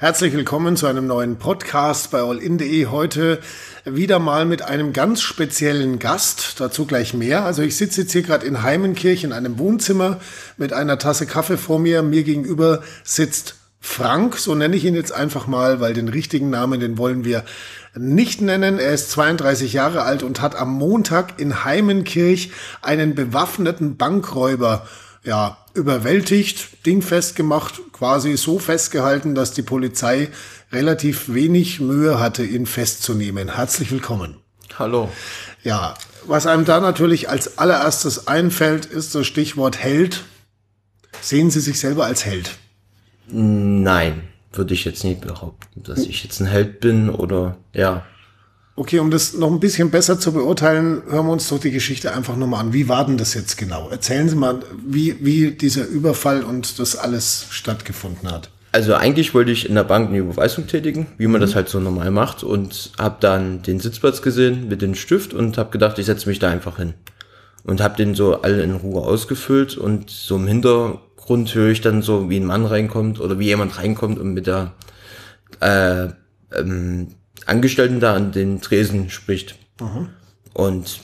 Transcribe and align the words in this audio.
Herzlich 0.00 0.32
willkommen 0.32 0.76
zu 0.76 0.86
einem 0.86 1.08
neuen 1.08 1.40
Podcast 1.40 2.12
bei 2.12 2.20
allin.de. 2.20 2.86
Heute 2.86 3.40
wieder 3.84 4.20
mal 4.20 4.44
mit 4.44 4.62
einem 4.62 4.92
ganz 4.92 5.22
speziellen 5.22 5.98
Gast. 5.98 6.60
Dazu 6.60 6.86
gleich 6.86 7.14
mehr. 7.14 7.44
Also 7.44 7.62
ich 7.62 7.76
sitze 7.76 8.02
jetzt 8.02 8.12
hier 8.12 8.22
gerade 8.22 8.46
in 8.46 8.62
Heimenkirch 8.62 9.24
in 9.24 9.32
einem 9.32 9.58
Wohnzimmer 9.58 10.20
mit 10.56 10.72
einer 10.72 11.00
Tasse 11.00 11.26
Kaffee 11.26 11.56
vor 11.56 11.80
mir. 11.80 12.04
Mir 12.04 12.22
gegenüber 12.22 12.84
sitzt 13.02 13.56
Frank, 13.80 14.36
so 14.38 14.54
nenne 14.54 14.76
ich 14.76 14.84
ihn 14.84 14.94
jetzt 14.94 15.10
einfach 15.10 15.48
mal, 15.48 15.80
weil 15.80 15.94
den 15.94 16.08
richtigen 16.08 16.48
Namen, 16.48 16.78
den 16.78 16.96
wollen 16.96 17.24
wir 17.24 17.42
nicht 17.96 18.40
nennen. 18.40 18.78
Er 18.78 18.92
ist 18.92 19.10
32 19.10 19.72
Jahre 19.72 20.02
alt 20.02 20.22
und 20.22 20.40
hat 20.40 20.54
am 20.54 20.74
Montag 20.74 21.40
in 21.40 21.64
Heimenkirch 21.64 22.52
einen 22.82 23.16
bewaffneten 23.16 23.96
Bankräuber 23.96 24.86
ja, 25.24 25.58
überwältigt, 25.78 26.84
dingfest 26.84 27.36
gemacht, 27.36 27.80
quasi 27.92 28.36
so 28.36 28.58
festgehalten, 28.58 29.34
dass 29.34 29.52
die 29.52 29.62
Polizei 29.62 30.28
relativ 30.70 31.32
wenig 31.32 31.80
Mühe 31.80 32.20
hatte, 32.20 32.44
ihn 32.44 32.66
festzunehmen. 32.66 33.54
Herzlich 33.56 33.90
willkommen. 33.90 34.36
Hallo. 34.78 35.08
Ja, 35.62 35.94
was 36.26 36.46
einem 36.46 36.64
da 36.64 36.80
natürlich 36.80 37.30
als 37.30 37.58
allererstes 37.58 38.28
einfällt, 38.28 38.84
ist 38.84 39.14
das 39.14 39.26
Stichwort 39.26 39.78
Held. 39.78 40.24
Sehen 41.20 41.50
Sie 41.50 41.60
sich 41.60 41.80
selber 41.80 42.04
als 42.04 42.24
Held? 42.24 42.58
Nein, 43.28 44.22
würde 44.52 44.74
ich 44.74 44.84
jetzt 44.84 45.04
nicht 45.04 45.20
behaupten, 45.20 45.82
dass 45.82 46.00
ich 46.00 46.22
jetzt 46.24 46.40
ein 46.40 46.46
Held 46.46 46.80
bin 46.80 47.08
oder 47.08 47.56
ja. 47.72 48.04
Okay, 48.78 49.00
um 49.00 49.10
das 49.10 49.34
noch 49.34 49.50
ein 49.50 49.58
bisschen 49.58 49.90
besser 49.90 50.20
zu 50.20 50.32
beurteilen, 50.32 51.02
hören 51.10 51.26
wir 51.26 51.32
uns 51.32 51.48
doch 51.48 51.58
die 51.58 51.72
Geschichte 51.72 52.14
einfach 52.14 52.36
nochmal 52.36 52.60
an. 52.60 52.72
Wie 52.72 52.88
war 52.88 53.04
denn 53.04 53.18
das 53.18 53.34
jetzt 53.34 53.58
genau? 53.58 53.88
Erzählen 53.88 54.28
Sie 54.28 54.36
mal, 54.36 54.60
wie, 54.86 55.16
wie 55.18 55.50
dieser 55.50 55.84
Überfall 55.84 56.44
und 56.44 56.78
das 56.78 56.94
alles 56.94 57.46
stattgefunden 57.50 58.30
hat. 58.30 58.50
Also 58.70 58.94
eigentlich 58.94 59.34
wollte 59.34 59.50
ich 59.50 59.68
in 59.68 59.74
der 59.74 59.82
Bank 59.82 60.10
eine 60.10 60.18
Überweisung 60.18 60.68
tätigen, 60.68 61.08
wie 61.16 61.26
man 61.26 61.40
mhm. 61.40 61.46
das 61.46 61.56
halt 61.56 61.68
so 61.68 61.80
normal 61.80 62.12
macht 62.12 62.44
und 62.44 62.92
habe 63.00 63.16
dann 63.18 63.62
den 63.62 63.80
Sitzplatz 63.80 64.22
gesehen 64.22 64.68
mit 64.68 64.80
dem 64.80 64.94
Stift 64.94 65.34
und 65.34 65.58
habe 65.58 65.70
gedacht, 65.70 65.98
ich 65.98 66.06
setze 66.06 66.28
mich 66.28 66.38
da 66.38 66.48
einfach 66.48 66.76
hin. 66.76 66.94
Und 67.64 67.80
habe 67.80 67.96
den 67.96 68.14
so 68.14 68.42
alle 68.42 68.62
in 68.62 68.76
Ruhe 68.76 69.02
ausgefüllt 69.02 69.76
und 69.76 70.08
so 70.08 70.36
im 70.36 70.46
Hintergrund 70.46 71.52
höre 71.52 71.70
ich 71.70 71.80
dann 71.80 72.00
so, 72.00 72.30
wie 72.30 72.36
ein 72.36 72.46
Mann 72.46 72.64
reinkommt 72.64 73.18
oder 73.18 73.40
wie 73.40 73.46
jemand 73.46 73.76
reinkommt 73.76 74.20
und 74.20 74.34
mit 74.34 74.46
der 74.46 74.74
äh, 75.58 76.10
ähm, 76.56 77.08
Angestellten 77.46 78.00
da 78.00 78.14
an 78.14 78.32
den 78.32 78.60
Tresen 78.60 79.10
spricht. 79.10 79.56
Mhm. 79.80 80.08
Und 80.54 81.00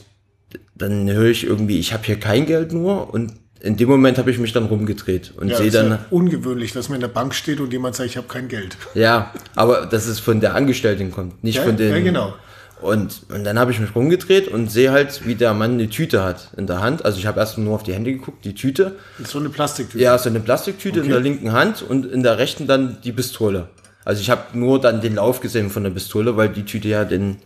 dann 0.75 1.11
höre 1.11 1.31
ich 1.31 1.45
irgendwie, 1.45 1.79
ich 1.79 1.93
habe 1.93 2.05
hier 2.05 2.19
kein 2.19 2.47
Geld 2.47 2.73
nur 2.73 3.13
und 3.13 3.33
in 3.61 3.77
dem 3.77 3.89
Moment 3.89 4.19
habe 4.19 4.31
ich 4.31 4.39
mich 4.39 4.53
dann 4.53 4.67
rumgedreht 4.67 5.33
und 5.37 5.49
ja, 5.49 5.57
sehe 5.57 5.71
dann. 5.71 5.91
Ja 5.91 6.05
ungewöhnlich, 6.11 6.73
dass 6.73 6.91
man 6.91 6.97
in 6.97 7.01
der 7.01 7.09
Bank 7.09 7.35
steht 7.35 7.61
und 7.61 7.73
jemand 7.73 7.97
sagt, 7.97 8.11
ich 8.11 8.17
habe 8.17 8.29
kein 8.29 8.49
Geld. 8.49 8.77
Ja, 8.95 9.33
aber 9.55 9.87
dass 9.87 10.07
es 10.07 10.21
von 10.21 10.41
der 10.41 10.55
Angestellten 10.55 11.11
kommt, 11.11 11.43
nicht 11.43 11.57
ja, 11.57 11.63
von 11.63 11.77
den. 11.77 11.91
Ja, 11.91 12.01
genau. 12.01 12.35
Und, 12.83 13.23
und 13.31 13.45
dann 13.45 13.59
habe 13.59 13.71
ich 13.71 13.81
mich 13.81 13.95
rumgedreht 13.95 14.49
und 14.49 14.71
sehe 14.71 14.93
halt, 14.93 15.27
wie 15.27 15.37
der 15.37 15.55
Mann 15.55 15.75
eine 15.75 15.89
Tüte 15.89 16.23
hat 16.23 16.51
in 16.59 16.67
der 16.67 16.83
Hand. 16.83 17.05
Also 17.07 17.19
ich 17.19 17.27
habe 17.27 17.41
erst 17.41 17.57
nur 17.57 17.75
auf 17.75 17.83
die 17.83 17.95
Hände 17.95 18.13
geguckt, 18.13 18.45
die 18.45 18.55
Tüte. 18.55 18.97
So 19.25 19.39
eine 19.39 19.49
Plastiktüte. 19.49 20.05
Ja, 20.05 20.19
so 20.19 20.29
eine 20.29 20.41
Plastiktüte 20.41 20.99
okay. 20.99 21.07
in 21.07 21.13
der 21.13 21.21
linken 21.21 21.53
Hand 21.53 21.81
und 21.81 22.05
in 22.05 22.23
der 22.23 22.37
rechten 22.37 22.67
dann 22.67 22.99
die 23.03 23.13
Pistole. 23.13 23.69
Also 24.05 24.21
ich 24.21 24.31
habe 24.31 24.59
nur 24.59 24.81
dann 24.81 25.01
den 25.01 25.17
Lauf 25.17 25.41
gesehen 25.41 25.71
von 25.71 25.83
der 25.85 25.91
Pistole, 25.91 26.37
weil 26.37 26.49
die 26.49 26.65
Tüte 26.65 26.89
ja 26.89 27.05
den 27.05 27.39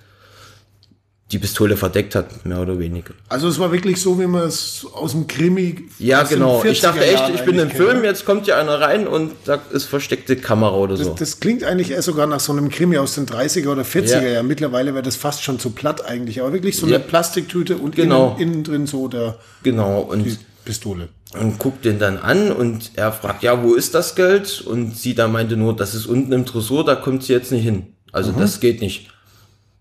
die 1.30 1.38
Pistole 1.38 1.76
verdeckt 1.76 2.14
hat, 2.14 2.46
mehr 2.46 2.60
oder 2.60 2.78
weniger. 2.78 3.12
Also 3.28 3.48
es 3.48 3.58
war 3.58 3.70
wirklich 3.70 4.00
so, 4.00 4.18
wie 4.18 4.26
man 4.26 4.48
es 4.48 4.86
aus 4.94 5.12
dem 5.12 5.26
Krimi. 5.26 5.76
Ja, 5.98 6.22
genau. 6.22 6.64
Ich 6.64 6.80
dachte 6.80 7.04
echt, 7.04 7.28
ich 7.34 7.42
bin 7.42 7.58
im 7.58 7.70
Film, 7.70 8.02
jetzt 8.02 8.24
kommt 8.24 8.46
ja 8.46 8.58
einer 8.58 8.80
rein 8.80 9.06
und 9.06 9.32
da 9.44 9.60
ist 9.72 9.84
versteckte 9.84 10.36
Kamera 10.36 10.74
oder 10.74 10.96
das, 10.96 11.06
so. 11.06 11.14
Das 11.14 11.38
klingt 11.38 11.64
eigentlich 11.64 11.90
eher 11.90 12.00
sogar 12.00 12.26
nach 12.26 12.40
so 12.40 12.52
einem 12.52 12.70
Krimi 12.70 12.96
aus 12.96 13.14
den 13.14 13.26
30er 13.26 13.68
oder 13.68 13.82
40er 13.82 14.22
ja. 14.22 14.28
Jahren. 14.28 14.46
Mittlerweile 14.46 14.94
wäre 14.94 15.02
das 15.02 15.16
fast 15.16 15.42
schon 15.42 15.58
zu 15.58 15.70
platt 15.70 16.02
eigentlich, 16.06 16.40
aber 16.40 16.54
wirklich 16.54 16.78
so 16.78 16.86
eine 16.86 16.94
ja. 16.94 16.98
Plastiktüte 16.98 17.76
und 17.76 17.94
genau. 17.94 18.36
innen, 18.38 18.54
innen, 18.54 18.64
drin 18.64 18.86
so 18.86 19.08
der 19.08 19.36
genau 19.62 20.00
und 20.00 20.24
die 20.24 20.38
Pistole. 20.68 21.08
Und 21.38 21.58
guckt 21.58 21.84
den 21.84 21.98
dann 21.98 22.18
an 22.18 22.52
und 22.52 22.92
er 22.94 23.12
fragt, 23.12 23.42
ja, 23.42 23.62
wo 23.62 23.74
ist 23.74 23.94
das 23.94 24.14
Geld? 24.14 24.60
Und 24.60 24.96
sie 24.96 25.14
da 25.14 25.28
meinte 25.28 25.56
nur, 25.56 25.74
das 25.74 25.94
ist 25.94 26.06
unten 26.06 26.32
im 26.32 26.46
Tresor, 26.46 26.84
da 26.84 26.94
kommt 26.94 27.22
sie 27.24 27.32
jetzt 27.32 27.52
nicht 27.52 27.64
hin. 27.64 27.94
Also 28.12 28.32
mhm. 28.32 28.38
das 28.38 28.60
geht 28.60 28.80
nicht 28.80 29.08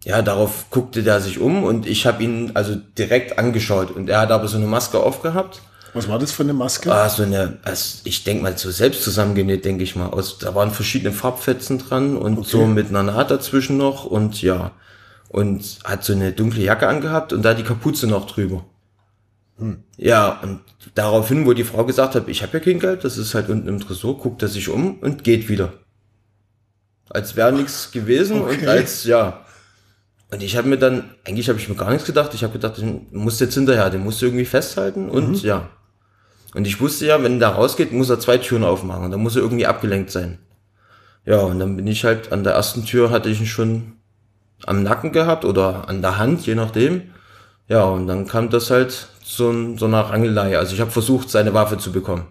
ja, 0.08 0.22
darauf 0.22 0.70
guckte 0.70 1.04
der 1.04 1.20
sich 1.20 1.38
um 1.38 1.64
und 1.64 1.86
ich 1.86 2.06
habe 2.06 2.24
ihn 2.24 2.52
also 2.54 2.76
direkt 2.76 3.38
angeschaut 3.38 3.92
und 3.92 4.10
er 4.10 4.22
hat 4.22 4.32
aber 4.32 4.48
so 4.48 4.56
eine 4.56 4.66
Maske 4.66 5.00
aufgehabt. 5.00 5.62
Was 5.94 6.08
war 6.08 6.18
das 6.18 6.32
für 6.32 6.44
eine 6.44 6.54
Maske? 6.54 6.94
Ah, 6.94 7.10
so 7.10 7.24
eine, 7.24 7.58
also 7.64 8.00
ich 8.06 8.24
denke 8.24 8.44
mal 8.44 8.58
so 8.58 8.72
selbst 8.72 9.04
zusammengenäht, 9.04 9.66
denke 9.66 9.84
ich 9.84 9.98
mal. 9.98 10.08
Aus, 10.08 10.38
da 10.38 10.56
waren 10.56 10.72
verschiedene 10.72 11.12
Farbfetzen 11.12 11.80
dran 11.80 12.16
und 12.16 12.38
okay. 12.38 12.48
so 12.50 12.66
mit 12.68 12.88
einer 12.88 13.04
Naht 13.04 13.32
dazwischen 13.32 13.76
noch 13.76 14.06
und 14.06 14.42
ja. 14.42 14.72
Und 15.28 15.80
hat 15.84 16.06
so 16.06 16.14
eine 16.14 16.32
dunkle 16.32 16.64
Jacke 16.64 16.88
angehabt 16.88 17.34
und 17.34 17.42
da 17.44 17.54
die 17.54 17.64
Kapuze 17.64 18.08
noch 18.08 18.28
drüber. 18.28 18.64
Hm. 19.58 19.84
Ja, 19.98 20.40
und 20.42 20.62
daraufhin, 20.96 21.46
wo 21.46 21.54
die 21.54 21.64
Frau 21.64 21.86
gesagt 21.86 22.16
hat, 22.16 22.28
ich 22.28 22.44
habe 22.44 22.58
ja 22.58 22.64
kein 22.64 22.80
Geld, 22.80 23.04
das 23.04 23.18
ist 23.18 23.34
halt 23.34 23.50
unten 23.50 23.68
im 23.68 23.80
Tresor, 23.80 24.18
guckt 24.18 24.42
er 24.42 24.48
sich 24.48 24.70
um 24.70 25.00
und 25.00 25.24
geht 25.24 25.50
wieder. 25.50 25.74
Als 27.10 27.36
wäre 27.36 27.54
nichts 27.54 27.92
gewesen 27.92 28.42
okay. 28.42 28.60
und 28.60 28.68
als, 28.68 29.06
ja, 29.06 29.46
und 30.30 30.44
ich 30.44 30.58
habe 30.58 30.68
mir 30.68 30.78
dann, 30.78 31.12
eigentlich 31.26 31.48
habe 31.48 31.58
ich 31.58 31.70
mir 31.70 31.76
gar 31.76 31.90
nichts 31.90 32.06
gedacht. 32.06 32.34
Ich 32.34 32.44
habe 32.44 32.54
gedacht, 32.54 32.78
ich 32.78 32.86
muss 33.12 33.40
jetzt 33.40 33.54
hinterher, 33.54 33.90
den 33.90 34.04
musst 34.04 34.22
du 34.22 34.26
irgendwie 34.26 34.46
festhalten 34.46 35.10
und 35.10 35.30
mhm. 35.30 35.48
ja. 35.48 35.70
Und 36.54 36.68
ich 36.68 36.82
wusste 36.82 37.06
ja, 37.06 37.22
wenn 37.24 37.40
der 37.40 37.50
rausgeht, 37.50 37.92
muss 37.92 38.10
er 38.10 38.20
zwei 38.20 38.38
Türen 38.38 38.64
aufmachen 38.64 39.06
und 39.06 39.12
dann 39.12 39.22
muss 39.22 39.36
er 39.36 39.42
irgendwie 39.42 39.68
abgelenkt 39.68 40.12
sein. 40.12 40.40
Ja, 41.26 41.40
und 41.40 41.60
dann 41.60 41.76
bin 41.76 41.88
ich 41.88 42.04
halt 42.04 42.32
an 42.32 42.44
der 42.44 42.54
ersten 42.54 42.86
Tür 42.86 43.10
hatte 43.10 43.30
ich 43.30 43.40
ihn 43.40 43.46
schon 43.46 43.94
am 44.66 44.82
Nacken 44.82 45.12
gehabt 45.12 45.46
oder 45.46 45.88
an 45.88 46.02
der 46.02 46.18
Hand, 46.18 46.46
je 46.46 46.56
nachdem. 46.56 47.14
Ja, 47.68 47.84
und 47.84 48.08
dann 48.08 48.28
kam 48.28 48.50
das 48.50 48.72
halt 48.72 49.10
zu 49.28 49.78
so 49.78 49.86
einer 49.86 50.02
Rangelei. 50.02 50.58
Also 50.58 50.74
ich 50.74 50.82
habe 50.82 50.92
versucht, 50.92 51.30
seine 51.30 51.54
Waffe 51.54 51.78
zu 51.78 51.92
bekommen. 51.92 52.26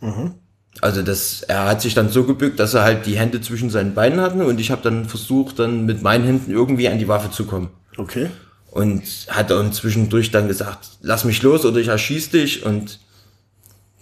Mhm. 0.00 0.34
Also 0.80 1.02
das, 1.02 1.42
er 1.42 1.66
hat 1.66 1.82
sich 1.82 1.94
dann 1.94 2.08
so 2.08 2.24
gebückt, 2.24 2.58
dass 2.58 2.74
er 2.74 2.82
halt 2.82 3.06
die 3.06 3.16
Hände 3.16 3.40
zwischen 3.40 3.70
seinen 3.70 3.94
Beinen 3.94 4.20
hatte 4.20 4.44
und 4.44 4.58
ich 4.58 4.70
habe 4.70 4.82
dann 4.82 5.06
versucht, 5.06 5.58
dann 5.58 5.86
mit 5.86 6.02
meinen 6.02 6.24
Händen 6.24 6.50
irgendwie 6.50 6.88
an 6.88 6.98
die 6.98 7.06
Waffe 7.06 7.30
zu 7.30 7.44
kommen. 7.44 7.70
Okay. 7.96 8.28
Und 8.70 9.02
hat 9.28 9.50
dann 9.50 9.72
zwischendurch 9.72 10.32
dann 10.32 10.48
gesagt, 10.48 10.88
lass 11.00 11.24
mich 11.24 11.42
los 11.42 11.64
oder 11.64 11.78
ich 11.78 11.88
erschieß 11.88 12.30
dich 12.30 12.66
und 12.66 12.98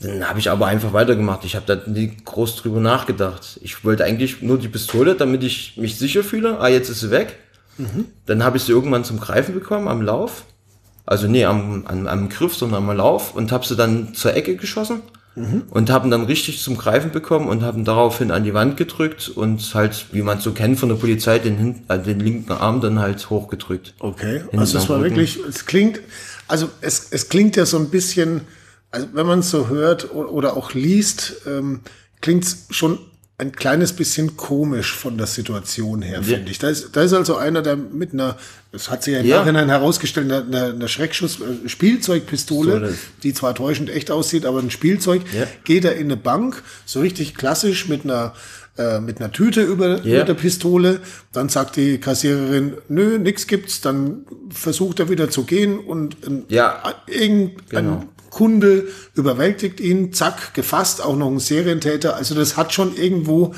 dann 0.01 0.29
habe 0.29 0.39
ich 0.39 0.51
aber 0.51 0.67
einfach 0.67 0.95
weitergemacht. 0.95 1.45
Ich 1.45 1.55
habe 1.55 1.67
da 1.67 1.91
nie 1.91 2.17
groß 2.25 2.57
drüber 2.57 2.81
nachgedacht. 2.81 3.61
Ich 3.63 3.85
wollte 3.85 4.05
eigentlich 4.05 4.43
nur 4.43 4.59
die 4.59 4.69
Pistole, 4.69 5.15
damit 5.15 5.45
ich 5.45 5.77
mich 5.77 5.99
sicher 5.99 6.25
fühle. 6.25 6.59
Ah, 6.59 6.69
jetzt 6.69 6.89
ist 6.89 7.01
sie 7.01 7.11
weg. 7.11 7.39
Mhm. 7.79 8.07
Dann 8.27 8.43
habe 8.43 8.57
ich 8.57 8.65
sie 8.65 8.73
irgendwann 8.73 9.05
zum 9.05 9.21
Greifen 9.21 9.55
bekommen 9.55 9.89
am 9.89 10.03
Lauf. 10.03 10.45
Also 11.05 11.27
nee, 11.27 11.45
am, 11.45 11.85
am, 11.87 12.07
am 12.07 12.29
Griff, 12.29 12.55
sondern 12.55 12.89
am 12.89 12.97
Lauf 12.97 13.35
und 13.35 13.53
habe 13.53 13.67
sie 13.67 13.77
dann 13.77 14.15
zur 14.15 14.35
Ecke 14.35 14.57
geschossen 14.57 15.03
mhm. 15.35 15.65
und 15.71 15.91
haben 15.91 16.11
dann 16.11 16.25
richtig 16.25 16.63
zum 16.63 16.77
Greifen 16.77 17.11
bekommen 17.11 17.49
und 17.49 17.63
haben 17.63 17.85
daraufhin 17.85 18.31
an 18.31 18.45
die 18.45 18.55
Wand 18.55 18.77
gedrückt 18.77 19.29
und 19.29 19.75
halt, 19.75 20.07
wie 20.13 20.23
man 20.23 20.41
so 20.41 20.53
kennt 20.53 20.79
von 20.79 20.89
der 20.89 20.97
Polizei, 20.97 21.39
den, 21.39 21.83
äh, 21.89 21.99
den 21.99 22.21
linken 22.21 22.53
Arm 22.53 22.81
dann 22.81 22.99
halt 22.99 23.31
hochgedrückt. 23.31 23.95
Okay, 23.99 24.43
also 24.57 24.79
es 24.79 24.89
war 24.89 24.99
Rücken. 24.99 25.17
wirklich, 25.17 25.39
es 25.49 25.67
klingt, 25.67 26.01
also 26.49 26.69
es, 26.81 27.09
es 27.11 27.29
klingt 27.29 27.57
ja 27.57 27.67
so 27.67 27.79
ein 27.79 27.91
bisschen, 27.91 28.43
also 28.91 29.09
wenn 29.13 29.27
man 29.27 29.41
es 29.41 29.51
so 29.51 29.69
hört 29.69 30.15
oder 30.15 30.57
auch 30.57 30.73
liest, 30.75 31.43
ähm, 31.47 31.81
klingt 32.21 32.45
es 32.45 32.67
schon 32.71 32.99
ein 33.43 33.53
kleines 33.53 33.93
bisschen 33.93 34.37
komisch 34.37 34.95
von 34.95 35.19
der 35.19 35.27
Situation 35.27 36.01
her, 36.03 36.19
ja. 36.19 36.23
finde 36.23 36.51
ich. 36.51 36.59
Da 36.59 36.69
ist, 36.69 36.97
da 36.97 37.03
ist 37.03 37.13
also 37.13 37.37
einer, 37.37 37.61
der 37.61 37.77
mit 37.77 38.13
einer, 38.13 38.39
das 38.71 38.91
hat 38.91 39.03
sich 39.03 39.15
ja 39.15 39.21
im 39.21 39.27
ja. 39.27 39.41
Nachhinein 39.41 39.69
herausgestellt, 39.69 40.33
einer, 40.33 40.73
einer 40.73 40.89
Schreckschuss-Spielzeugpistole, 40.89 42.77
äh, 42.77 42.89
so, 42.89 42.95
die 43.23 43.35
zwar 43.35 43.55
täuschend 43.55 43.91
echt 43.91 44.11
aussieht, 44.11 44.47
aber 44.47 44.61
ein 44.61 44.71
Spielzeug, 44.71 45.23
ja. 45.33 45.47
geht 45.65 45.85
er 45.85 45.97
in 45.97 46.07
eine 46.07 46.17
Bank, 46.17 46.63
so 46.87 47.01
richtig 47.01 47.35
klassisch 47.35 47.89
mit 47.89 48.05
einer 48.05 48.33
äh, 48.79 49.01
mit 49.01 49.21
einer 49.21 49.31
Tüte 49.31 49.61
über, 49.61 50.03
über 50.03 50.25
der 50.25 50.33
Pistole. 50.33 51.01
Dann 51.33 51.51
sagt 51.51 51.77
die 51.77 51.99
Kassiererin, 51.99 52.79
nö, 52.89 53.19
nix 53.19 53.47
gibt's. 53.47 53.83
Dann 53.83 54.25
versucht 54.49 54.99
er 54.99 55.11
wieder 55.11 55.29
zu 55.29 55.45
gehen 55.45 55.79
und 55.79 56.27
ein, 56.27 56.45
ja, 56.49 56.83
irgendein 57.07 57.67
genau. 57.69 58.05
Kunde 58.33 58.89
überwältigt 59.15 59.79
ihn, 59.79 60.13
zack, 60.13 60.55
gefasst, 60.55 61.05
auch 61.05 61.17
noch 61.17 61.29
ein 61.29 61.39
Serientäter. 61.39 62.17
Also 62.17 62.35
das 62.35 62.57
hat 62.57 62.73
schon 62.73 62.97
irgendwo 62.97 63.55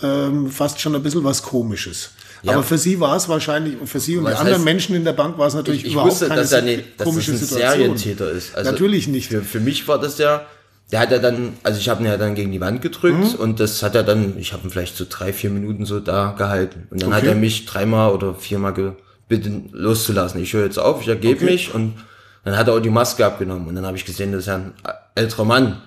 ähm, 0.00 0.48
fast 0.48 0.80
schon 0.80 0.94
ein 0.94 1.02
bisschen 1.02 1.24
was 1.24 1.42
Komisches. 1.42 2.10
Ja. 2.44 2.52
Aber 2.52 2.62
für 2.62 2.78
sie 2.78 3.00
war 3.00 3.16
es 3.16 3.28
wahrscheinlich, 3.28 3.80
und 3.80 3.88
für 3.88 3.98
sie 3.98 4.16
und 4.16 4.24
was 4.24 4.34
die 4.34 4.38
anderen 4.38 4.58
heißt, 4.58 4.64
Menschen 4.64 4.94
in 4.94 5.04
der 5.04 5.12
Bank 5.12 5.38
war 5.38 5.48
es 5.48 5.54
natürlich 5.54 5.80
ich, 5.80 5.88
ich 5.88 5.92
überhaupt 5.94 6.12
wusste, 6.12 6.28
keine 6.28 6.40
dass 6.40 6.52
er 6.52 6.62
dass 6.62 7.04
komische 7.04 7.32
das 7.32 7.42
ein 7.42 7.46
Situation. 7.46 7.78
Serientäter 7.78 8.30
ist. 8.30 8.54
Also 8.54 8.70
Natürlich 8.70 9.08
nicht. 9.08 9.28
Für, 9.28 9.42
für 9.42 9.60
mich 9.60 9.86
war 9.88 9.98
das 9.98 10.18
ja, 10.18 10.46
der 10.92 11.00
hat 11.00 11.10
ja 11.10 11.18
dann, 11.18 11.54
also 11.64 11.80
ich 11.80 11.88
habe 11.88 12.02
ihn 12.02 12.06
ja 12.06 12.16
dann 12.16 12.36
gegen 12.36 12.52
die 12.52 12.60
Wand 12.60 12.80
gedrückt 12.80 13.34
mhm. 13.34 13.40
und 13.40 13.58
das 13.58 13.82
hat 13.82 13.96
er 13.96 14.04
dann, 14.04 14.38
ich 14.38 14.52
habe 14.52 14.66
ihn 14.66 14.70
vielleicht 14.70 14.96
so 14.96 15.04
drei, 15.08 15.32
vier 15.32 15.50
Minuten 15.50 15.84
so 15.84 15.98
da 15.98 16.34
gehalten. 16.38 16.86
Und 16.90 17.02
dann 17.02 17.08
okay. 17.08 17.22
hat 17.22 17.28
er 17.28 17.34
mich 17.34 17.66
dreimal 17.66 18.12
oder 18.12 18.34
viermal 18.34 18.72
gebeten 18.72 19.68
loszulassen. 19.72 20.40
Ich 20.40 20.52
höre 20.52 20.64
jetzt 20.64 20.78
auf, 20.78 21.02
ich 21.02 21.08
ergebe 21.08 21.42
okay. 21.42 21.52
mich 21.52 21.74
und 21.74 21.94
dann 22.44 22.56
hat 22.56 22.68
er 22.68 22.74
auch 22.74 22.80
die 22.80 22.90
Maske 22.90 23.24
abgenommen 23.24 23.68
und 23.68 23.74
dann 23.74 23.86
habe 23.86 23.96
ich 23.96 24.04
gesehen, 24.04 24.32
das 24.32 24.42
ist 24.42 24.48
ein 24.48 24.72
älterer 25.14 25.44
Mann. 25.44 25.82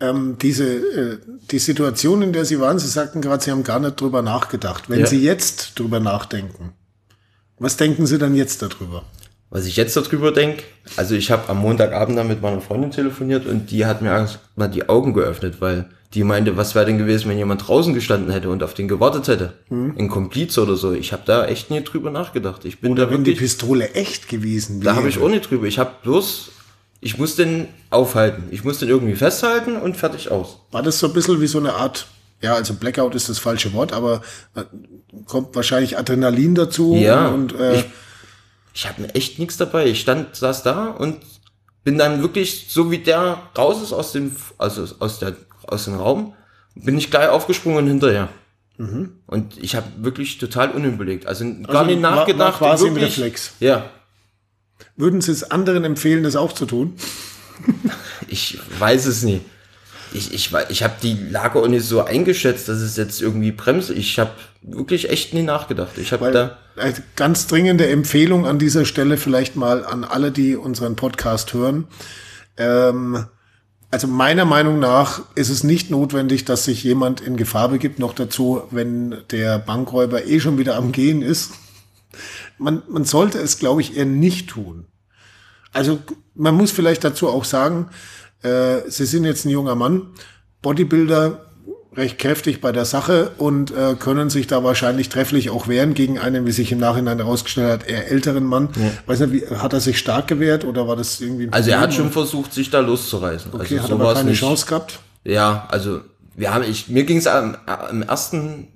ähm, 0.00 0.36
diese 0.40 0.64
äh, 0.64 1.18
die 1.50 1.58
Situation, 1.60 2.22
in 2.22 2.32
der 2.32 2.44
Sie 2.44 2.58
waren, 2.60 2.78
Sie 2.78 2.88
sagten 2.88 3.20
gerade, 3.20 3.42
Sie 3.44 3.50
haben 3.52 3.62
gar 3.62 3.78
nicht 3.78 4.00
drüber 4.00 4.22
nachgedacht. 4.22 4.90
Wenn 4.90 5.00
Ja. 5.00 5.06
Sie 5.06 5.22
jetzt 5.22 5.78
drüber 5.78 6.00
nachdenken, 6.00 6.72
was 7.58 7.76
denken 7.76 8.06
Sie 8.06 8.18
dann 8.18 8.34
jetzt 8.34 8.62
darüber? 8.62 9.04
Was 9.50 9.66
ich 9.66 9.76
jetzt 9.76 9.96
darüber 9.96 10.32
denke, 10.32 10.64
also 10.96 11.14
ich 11.14 11.30
habe 11.30 11.48
am 11.50 11.58
Montagabend 11.58 12.16
dann 12.18 12.26
mit 12.26 12.40
meiner 12.42 12.60
Freundin 12.62 12.90
telefoniert 12.90 13.46
und 13.46 13.70
die 13.70 13.84
hat 13.86 14.00
mir 14.02 14.28
mal 14.56 14.68
die 14.68 14.88
Augen 14.88 15.12
geöffnet, 15.12 15.60
weil 15.60 15.90
die 16.14 16.24
meinte, 16.24 16.56
was 16.56 16.74
wäre 16.74 16.86
denn 16.86 16.98
gewesen, 16.98 17.28
wenn 17.30 17.38
jemand 17.38 17.66
draußen 17.66 17.94
gestanden 17.94 18.30
hätte 18.32 18.50
und 18.50 18.62
auf 18.62 18.74
den 18.74 18.88
gewartet 18.88 19.28
hätte? 19.28 19.54
Ein 19.70 20.08
Kompliz 20.08 20.58
oder 20.58 20.76
so. 20.76 20.92
Ich 20.92 21.12
habe 21.12 21.22
da 21.24 21.46
echt 21.46 21.70
nie 21.70 21.82
drüber 21.82 22.10
nachgedacht. 22.10 22.64
Ich 22.64 22.80
bin 22.80 22.92
Oder 22.92 23.06
da 23.06 23.10
wenn 23.10 23.24
die 23.24 23.30
wirklich, 23.32 23.50
Pistole 23.50 23.90
echt 23.94 24.28
gewesen 24.28 24.82
wäre? 24.82 24.92
da 24.94 24.96
habe 24.96 25.08
ich 25.08 25.18
auch 25.18 25.28
nicht 25.28 25.50
drüber. 25.50 25.66
Ich 25.66 25.78
habe 25.78 25.90
bloß, 26.02 26.50
ich 27.00 27.18
muss 27.18 27.36
den 27.36 27.68
aufhalten. 27.90 28.44
Ich 28.50 28.62
muss 28.64 28.78
den 28.78 28.88
irgendwie 28.88 29.14
festhalten 29.14 29.76
und 29.76 29.96
fertig 29.96 30.30
aus. 30.30 30.58
War 30.70 30.82
das 30.82 30.98
so 30.98 31.06
ein 31.08 31.12
bisschen 31.14 31.40
wie 31.40 31.46
so 31.46 31.58
eine 31.58 31.72
Art, 31.74 32.06
ja, 32.42 32.54
also 32.54 32.74
Blackout 32.74 33.14
ist 33.14 33.28
das 33.28 33.38
falsche 33.38 33.72
Wort, 33.72 33.92
aber 33.92 34.20
äh, 34.54 34.64
kommt 35.26 35.54
wahrscheinlich 35.56 35.96
Adrenalin 35.98 36.54
dazu 36.54 36.94
Ja, 36.94 37.28
und 37.28 37.54
äh, 37.54 37.80
ich, 37.80 37.84
ich 38.74 38.88
habe 38.88 39.14
echt 39.14 39.38
nichts 39.38 39.56
dabei. 39.56 39.86
Ich 39.86 40.00
stand, 40.00 40.36
saß 40.36 40.62
da 40.62 40.88
und 40.88 41.18
bin 41.84 41.98
dann 41.98 42.20
wirklich, 42.22 42.66
so 42.68 42.90
wie 42.90 42.98
der 42.98 43.38
raus 43.56 43.82
ist 43.82 43.92
aus 43.92 44.12
dem, 44.12 44.36
also 44.58 44.86
aus 44.98 45.18
der, 45.18 45.34
aus 45.68 45.84
dem 45.84 45.94
Raum, 45.94 46.34
bin 46.74 46.96
ich 46.98 47.10
gleich 47.10 47.28
aufgesprungen 47.28 47.86
hinterher. 47.86 48.28
Und 49.26 49.58
ich 49.62 49.76
habe 49.76 49.86
wirklich 49.98 50.38
total 50.38 50.72
unüberlegt. 50.72 51.26
Also, 51.26 51.44
gar 51.44 51.84
nicht 51.84 52.02
war- 52.02 52.10
war 52.10 52.16
nachgedacht. 52.16 52.58
quasi 52.58 52.86
ein 52.88 52.94
wirklich, 52.96 53.16
Reflex. 53.18 53.52
Ja. 53.60 53.84
würden 54.96 55.20
Sie 55.20 55.30
es 55.30 55.48
anderen 55.50 55.84
empfehlen, 55.84 56.24
das 56.24 56.34
auch 56.36 56.52
zu 56.52 56.66
tun? 56.66 56.94
Ich 58.28 58.58
weiß 58.78 59.06
es 59.06 59.22
nicht. 59.22 59.42
Ich, 60.14 60.32
ich, 60.32 60.50
ich 60.70 60.82
habe 60.82 60.94
die 61.02 61.14
Lage 61.14 61.58
auch 61.58 61.68
nicht 61.68 61.84
so 61.86 62.02
eingeschätzt, 62.04 62.68
dass 62.68 62.78
es 62.78 62.96
jetzt 62.96 63.20
irgendwie 63.22 63.52
bremst. 63.52 63.90
Ich 63.90 64.18
habe 64.18 64.30
wirklich 64.62 65.10
echt 65.10 65.32
nie 65.34 65.42
nachgedacht. 65.42 65.96
Ich 65.98 66.12
habe 66.12 66.30
da. 66.32 66.56
eine 66.76 66.94
ganz 67.16 67.46
dringende 67.46 67.88
Empfehlung 67.88 68.46
an 68.46 68.58
dieser 68.58 68.84
Stelle 68.84 69.16
vielleicht 69.16 69.54
mal 69.56 69.84
an 69.84 70.04
alle, 70.04 70.32
die 70.32 70.56
unseren 70.56 70.96
Podcast 70.96 71.52
hören. 71.52 71.86
Ähm, 72.56 73.26
also 73.92 74.06
meiner 74.08 74.46
Meinung 74.46 74.78
nach 74.78 75.20
ist 75.34 75.50
es 75.50 75.64
nicht 75.64 75.90
notwendig, 75.90 76.46
dass 76.46 76.64
sich 76.64 76.82
jemand 76.82 77.20
in 77.20 77.36
Gefahr 77.36 77.68
begibt, 77.68 77.98
noch 77.98 78.14
dazu, 78.14 78.62
wenn 78.70 79.18
der 79.30 79.58
Bankräuber 79.58 80.24
eh 80.26 80.40
schon 80.40 80.56
wieder 80.56 80.76
am 80.76 80.92
Gehen 80.92 81.20
ist. 81.20 81.52
Man, 82.56 82.82
man 82.88 83.04
sollte 83.04 83.38
es, 83.38 83.58
glaube 83.58 83.82
ich, 83.82 83.94
eher 83.94 84.06
nicht 84.06 84.48
tun. 84.48 84.86
Also 85.74 85.98
man 86.34 86.54
muss 86.54 86.70
vielleicht 86.70 87.04
dazu 87.04 87.28
auch 87.28 87.44
sagen, 87.44 87.90
äh, 88.42 88.78
Sie 88.88 89.04
sind 89.04 89.24
jetzt 89.24 89.44
ein 89.44 89.50
junger 89.50 89.74
Mann, 89.74 90.08
Bodybuilder, 90.62 91.51
recht 91.96 92.18
kräftig 92.18 92.60
bei 92.60 92.72
der 92.72 92.84
Sache 92.84 93.32
und 93.38 93.70
äh, 93.70 93.94
können 93.98 94.30
sich 94.30 94.46
da 94.46 94.64
wahrscheinlich 94.64 95.08
trefflich 95.08 95.50
auch 95.50 95.68
wehren 95.68 95.94
gegen 95.94 96.18
einen, 96.18 96.46
wie 96.46 96.52
sich 96.52 96.72
im 96.72 96.78
Nachhinein 96.78 97.18
herausgestellt 97.18 97.70
hat, 97.70 97.88
eher 97.88 98.10
älteren 98.10 98.44
Mann. 98.44 98.70
Weiß 99.06 99.20
nicht, 99.20 99.32
wie, 99.32 99.56
hat 99.56 99.72
er 99.72 99.80
sich 99.80 99.98
stark 99.98 100.26
gewehrt 100.26 100.64
oder 100.64 100.88
war 100.88 100.96
das 100.96 101.20
irgendwie 101.20 101.48
Also 101.50 101.70
er 101.70 101.80
hat 101.80 101.92
schon 101.92 102.10
versucht, 102.10 102.54
sich 102.54 102.70
da 102.70 102.80
loszureißen. 102.80 103.52
Okay, 103.52 103.78
also 103.78 103.82
hat 103.82 103.92
aber 103.92 104.14
keine 104.14 104.30
nicht. 104.30 104.40
Chance 104.40 104.66
gehabt. 104.66 105.00
Ja, 105.24 105.66
also 105.70 106.00
wir 106.34 106.54
haben, 106.54 106.64
ich, 106.64 106.88
mir 106.88 107.04
ging 107.04 107.18
es 107.18 107.26
am, 107.26 107.56
am 107.66 108.02
ersten, 108.02 108.68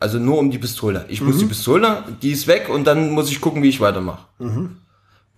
also 0.00 0.18
nur 0.18 0.38
um 0.38 0.50
die 0.50 0.58
Pistole. 0.58 1.04
Ich 1.08 1.20
muss 1.20 1.38
die 1.38 1.44
Pistole, 1.44 2.02
die 2.22 2.30
ist 2.30 2.46
weg 2.46 2.68
und 2.70 2.86
dann 2.86 3.10
muss 3.10 3.30
ich 3.30 3.40
gucken, 3.40 3.62
wie 3.62 3.68
ich 3.68 3.80
weitermache. 3.80 4.22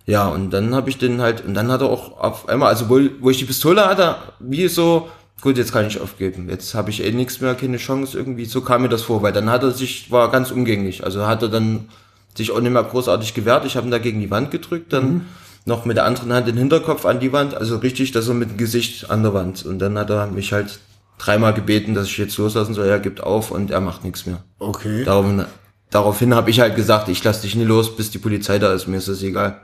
Ja, 0.05 0.29
und 0.29 0.51
dann 0.51 0.73
habe 0.73 0.89
ich 0.89 0.97
den 0.97 1.21
halt, 1.21 1.43
und 1.45 1.53
dann 1.53 1.69
hat 1.69 1.81
er 1.81 1.89
auch 1.89 2.17
auf 2.19 2.47
einmal, 2.47 2.69
also 2.69 2.89
wo, 2.89 2.99
wo 3.19 3.29
ich 3.29 3.37
die 3.37 3.45
Pistole 3.45 3.85
hatte, 3.85 4.15
wie 4.39 4.69
so, 4.69 5.09
gut, 5.41 5.57
jetzt 5.57 5.71
kann 5.71 5.87
ich 5.87 5.99
aufgeben. 5.99 6.49
Jetzt 6.49 6.73
habe 6.73 6.89
ich 6.89 7.03
eh 7.03 7.11
nichts 7.11 7.41
mehr, 7.41 7.55
keine 7.55 7.77
Chance 7.77 8.17
irgendwie. 8.17 8.45
So 8.45 8.61
kam 8.61 8.81
mir 8.81 8.89
das 8.89 9.03
vor, 9.03 9.21
weil 9.21 9.33
dann 9.33 9.49
hat 9.49 9.63
er 9.63 9.71
sich, 9.71 10.11
war 10.11 10.31
ganz 10.31 10.51
umgänglich. 10.51 11.03
Also 11.03 11.27
hat 11.27 11.41
er 11.41 11.49
dann 11.49 11.89
sich 12.35 12.51
auch 12.51 12.59
nicht 12.59 12.71
mehr 12.71 12.83
großartig 12.83 13.33
gewehrt. 13.33 13.65
Ich 13.65 13.75
habe 13.75 13.87
ihn 13.87 13.91
da 13.91 13.97
gegen 13.97 14.19
die 14.19 14.31
Wand 14.31 14.51
gedrückt, 14.51 14.93
dann 14.93 15.25
noch 15.65 15.85
mit 15.85 15.97
der 15.97 16.05
anderen 16.05 16.31
Hand 16.31 16.47
den 16.47 16.57
Hinterkopf 16.57 17.05
an 17.05 17.19
die 17.19 17.33
Wand, 17.33 17.53
also 17.53 17.77
richtig, 17.77 18.13
dass 18.13 18.27
er 18.27 18.33
mit 18.33 18.51
dem 18.51 18.57
Gesicht 18.57 19.11
an 19.11 19.21
der 19.21 19.33
Wand. 19.33 19.65
Und 19.65 19.79
dann 19.79 19.97
hat 19.97 20.09
er 20.09 20.27
mich 20.27 20.53
halt 20.53 20.79
dreimal 21.17 21.53
gebeten, 21.53 21.93
dass 21.93 22.07
ich 22.07 22.17
jetzt 22.17 22.37
loslassen 22.37 22.73
soll. 22.73 22.87
Er 22.87 22.99
gibt 22.99 23.21
auf 23.21 23.51
und 23.51 23.69
er 23.71 23.81
macht 23.81 24.03
nichts 24.03 24.25
mehr. 24.25 24.43
Okay. 24.59 25.03
Daraufhin, 25.03 25.45
daraufhin 25.89 26.33
habe 26.35 26.49
ich 26.49 26.59
halt 26.59 26.75
gesagt, 26.75 27.09
ich 27.09 27.23
lasse 27.23 27.41
dich 27.41 27.55
nie 27.55 27.65
los, 27.65 27.95
bis 27.95 28.11
die 28.11 28.17
Polizei 28.17 28.59
da 28.59 28.73
ist. 28.73 28.87
Mir 28.87 28.97
ist 28.97 29.09
das 29.09 29.21
egal. 29.23 29.59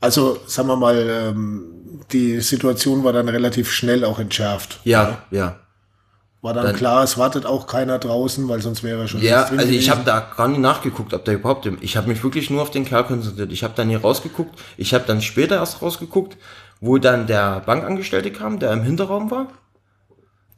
Also 0.00 0.38
sagen 0.46 0.68
wir 0.68 0.76
mal, 0.76 0.96
ähm, 1.08 1.64
die 2.12 2.40
Situation 2.40 3.04
war 3.04 3.12
dann 3.12 3.28
relativ 3.28 3.70
schnell 3.70 4.04
auch 4.04 4.18
entschärft. 4.18 4.80
Ja, 4.84 5.18
ja. 5.30 5.56
War 6.42 6.54
dann, 6.54 6.64
Dann- 6.64 6.76
klar, 6.76 7.04
es 7.04 7.18
wartet 7.18 7.44
auch 7.44 7.66
keiner 7.66 7.98
draußen, 7.98 8.48
weil 8.48 8.62
sonst 8.62 8.82
wäre 8.82 9.02
er 9.02 9.08
schon 9.08 9.20
Ja, 9.20 9.42
also 9.44 9.66
ich 9.66 9.90
habe 9.90 10.04
da 10.06 10.20
gar 10.34 10.48
nicht 10.48 10.60
nachgeguckt, 10.60 11.12
ob 11.12 11.26
der 11.26 11.34
überhaupt. 11.34 11.68
Ich 11.82 11.98
habe 11.98 12.08
mich 12.08 12.24
wirklich 12.24 12.48
nur 12.48 12.62
auf 12.62 12.70
den 12.70 12.86
Kerl 12.86 13.04
konzentriert. 13.04 13.52
Ich 13.52 13.62
habe 13.62 13.74
dann 13.76 13.90
hier 13.90 14.00
rausgeguckt. 14.00 14.58
Ich 14.78 14.94
habe 14.94 15.04
dann 15.06 15.20
später 15.20 15.56
erst 15.56 15.82
rausgeguckt, 15.82 16.38
wo 16.80 16.96
dann 16.96 17.26
der 17.26 17.60
Bankangestellte 17.60 18.32
kam, 18.32 18.58
der 18.58 18.72
im 18.72 18.82
Hinterraum 18.82 19.30
war, 19.30 19.48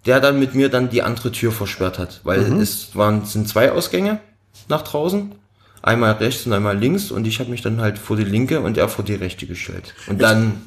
der 0.07 0.21
dann 0.21 0.39
mit 0.39 0.55
mir 0.55 0.69
dann 0.69 0.89
die 0.89 1.03
andere 1.03 1.33
Tür 1.33 1.51
versperrt 1.51 1.99
hat, 1.99 2.21
weil 2.23 2.43
Mhm. 2.43 2.61
es 2.61 2.95
waren 2.95 3.25
sind 3.25 3.49
zwei 3.49 3.73
Ausgänge 3.73 4.21
nach 4.69 4.83
draußen, 4.83 5.35
einmal 5.83 6.13
rechts 6.13 6.47
und 6.47 6.53
einmal 6.53 6.77
links 6.79 7.11
und 7.11 7.27
ich 7.27 7.41
habe 7.41 7.51
mich 7.51 7.63
dann 7.63 7.81
halt 7.81 7.99
vor 7.99 8.17
die 8.17 8.25
linke 8.25 8.61
und 8.61 8.79
er 8.79 8.89
vor 8.89 9.05
die 9.05 9.15
rechte 9.15 9.47
gestellt. 9.47 9.95
Und 10.09 10.23
dann 10.23 10.63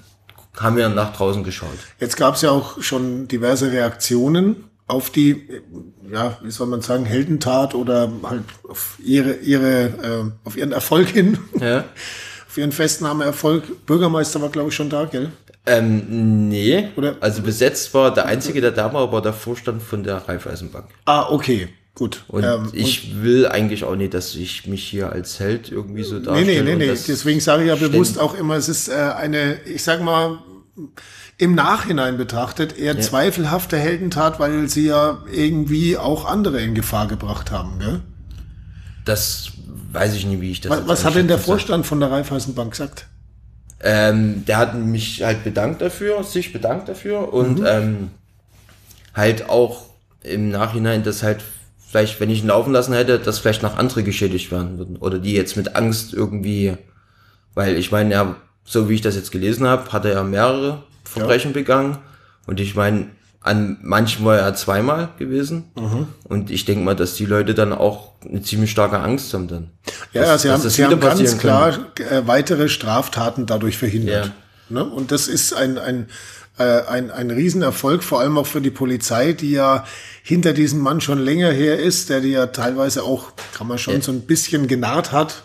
haben 0.57 0.77
wir 0.77 0.87
nach 0.89 1.15
draußen 1.15 1.43
geschaut. 1.43 1.69
Jetzt 1.99 2.17
gab 2.17 2.35
es 2.35 2.41
ja 2.41 2.51
auch 2.51 2.81
schon 2.81 3.27
diverse 3.27 3.71
Reaktionen 3.71 4.65
auf 4.87 5.09
die, 5.09 5.47
ja, 6.11 6.37
wie 6.43 6.51
soll 6.51 6.67
man 6.67 6.81
sagen, 6.81 7.05
Heldentat 7.05 7.73
oder 7.73 8.11
halt 8.23 8.43
auf 8.69 8.97
ihre, 9.03 9.33
ihre, 9.37 9.83
äh, 9.85 10.31
auf 10.47 10.55
ihren 10.57 10.71
Erfolg 10.71 11.07
hin, 11.09 11.39
Ja. 11.59 11.79
auf 12.47 12.57
ihren 12.57 12.71
Festnahmeerfolg. 12.71 13.85
Bürgermeister 13.85 14.41
war, 14.41 14.49
glaube 14.49 14.69
ich, 14.69 14.75
schon 14.75 14.89
da, 14.89 15.05
gell? 15.05 15.31
Ähm, 15.65 16.47
nee. 16.49 16.89
Oder- 16.95 17.15
Also 17.19 17.41
besetzt 17.41 17.93
war 17.95 18.13
der 18.13 18.27
einzige, 18.27 18.61
der 18.61 18.71
da 18.71 18.93
war, 18.93 19.11
war 19.11 19.21
der 19.23 19.33
Vorstand 19.33 19.81
von 19.81 20.03
der 20.03 20.17
Raiffeisenbank. 20.17 20.85
Ah, 21.05 21.27
okay, 21.31 21.67
gut. 21.95 22.23
Und 22.27 22.43
Ähm, 22.43 22.69
ich 22.73 23.21
will 23.23 23.47
eigentlich 23.47 23.83
auch 23.85 23.95
nicht, 23.95 24.13
dass 24.13 24.35
ich 24.35 24.67
mich 24.67 24.83
hier 24.83 25.11
als 25.11 25.39
Held 25.39 25.71
irgendwie 25.71 26.03
so 26.03 26.15
Nee, 26.19 26.25
darstelle. 26.25 26.45
nee, 26.45 26.61
nee, 26.63 26.71
und 26.73 26.77
nee. 26.79 26.87
das- 26.87 27.05
Deswegen 27.05 27.39
sage 27.39 27.63
ich 27.63 27.69
ja 27.69 27.75
bewusst 27.75 28.19
auch 28.19 28.35
immer, 28.35 28.55
es 28.55 28.69
ist 28.69 28.89
äh, 28.89 28.93
eine, 28.93 29.59
ich 29.65 29.81
sag 29.83 30.01
mal, 30.03 30.39
im 31.37 31.55
Nachhinein 31.55 32.17
betrachtet 32.17 32.77
eher 32.77 32.99
zweifelhafte 32.99 33.77
Heldentat, 33.77 34.39
weil 34.39 34.67
sie 34.69 34.87
ja 34.87 35.23
irgendwie 35.31 35.97
auch 35.97 36.25
andere 36.25 36.61
in 36.61 36.75
Gefahr 36.75 37.07
gebracht 37.07 37.49
haben. 37.51 37.79
Gell? 37.79 38.01
Das 39.05 39.51
weiß 39.91 40.15
ich 40.15 40.25
nie, 40.25 40.41
wie 40.41 40.51
ich 40.51 40.61
das 40.61 40.71
Was, 40.71 40.87
was 40.87 41.05
hat 41.05 41.15
denn 41.15 41.27
der. 41.27 41.39
Vorstand 41.39 41.85
von 41.85 41.99
der 41.99 42.11
Raiffeisenbank 42.11 42.71
gesagt? 42.71 43.07
Ähm, 43.81 44.43
der 44.45 44.57
hat 44.57 44.75
mich 44.75 45.23
halt 45.23 45.43
bedankt 45.43 45.81
dafür, 45.81 46.23
sich 46.23 46.51
bedankt 46.53 46.89
dafür 46.89 47.31
und 47.33 47.59
Mhm. 47.59 47.65
ähm, 47.67 48.11
halt 49.13 49.47
auch 49.49 49.85
im 50.23 50.49
Nachhinein, 50.49 51.03
dass 51.03 51.21
halt 51.23 51.43
vielleicht, 51.95 52.19
wenn 52.19 52.29
ich 52.29 52.41
ihn 52.41 52.47
laufen 52.47 52.73
lassen 52.73 52.93
hätte, 52.93 53.19
dass 53.19 53.39
vielleicht 53.39 53.63
noch 53.63 53.77
andere 53.77 54.03
geschädigt 54.03 54.51
werden 54.51 54.77
würden 54.77 54.97
oder 54.97 55.17
die 55.17 55.31
jetzt 55.33 55.55
mit 55.55 55.77
Angst 55.77 56.13
irgendwie, 56.13 56.75
weil 57.53 57.77
ich 57.77 57.89
meine, 57.91 58.13
ja, 58.13 58.35
so 58.65 58.89
wie 58.89 58.95
ich 58.95 59.01
das 59.01 59.15
jetzt 59.15 59.31
gelesen 59.31 59.65
habe, 59.65 59.93
hat 59.93 60.03
er 60.03 60.11
ja 60.13 60.23
mehrere 60.23 60.83
Verbrechen 61.05 61.53
begangen 61.53 61.99
und 62.47 62.59
ich 62.59 62.75
meine, 62.75 63.07
an 63.39 63.77
manchen 63.81 64.25
war 64.25 64.37
er 64.37 64.55
zweimal 64.55 65.09
gewesen 65.19 65.71
Mhm. 65.77 66.07
und 66.25 66.51
ich 66.51 66.65
denke 66.65 66.83
mal, 66.83 66.95
dass 66.97 67.13
die 67.13 67.25
Leute 67.25 67.53
dann 67.53 67.71
auch 67.71 68.11
eine 68.27 68.41
ziemlich 68.41 68.71
starke 68.71 68.99
Angst 68.99 69.33
haben 69.33 69.47
dann. 69.47 69.69
Ja, 70.11 70.23
Dass- 70.23 70.41
sie 70.41 70.51
haben, 70.51 70.63
das 70.63 70.73
sie 70.73 70.83
haben 70.83 70.99
ganz 70.99 71.37
klar 71.37 71.77
äh, 71.99 72.23
weitere 72.25 72.67
Straftaten 72.67 73.45
dadurch 73.45 73.77
verhindert. 73.77 74.25
Ja. 74.25 74.31
Ne? 74.67 74.83
Und 74.83 75.11
das 75.11 75.27
ist 75.29 75.53
ein, 75.53 75.77
ein, 75.77 76.07
äh, 76.57 76.81
ein, 76.87 77.11
ein 77.11 77.31
Riesenerfolg, 77.31 78.03
vor 78.03 78.19
allem 78.21 78.37
auch 78.37 78.47
für 78.47 78.61
die 78.61 78.71
Polizei, 78.71 79.33
die 79.33 79.51
ja 79.51 79.85
hinter 80.23 80.53
diesem 80.53 80.79
Mann 80.79 81.01
schon 81.01 81.19
länger 81.19 81.51
her 81.51 81.79
ist, 81.79 82.09
der 82.09 82.21
die 82.21 82.31
ja 82.31 82.47
teilweise 82.47 83.03
auch, 83.03 83.31
kann 83.53 83.67
man 83.67 83.77
schon 83.77 83.95
Ja. 83.95 84.01
so 84.01 84.11
ein 84.11 84.21
bisschen 84.21 84.67
genarrt 84.67 85.11
hat, 85.11 85.43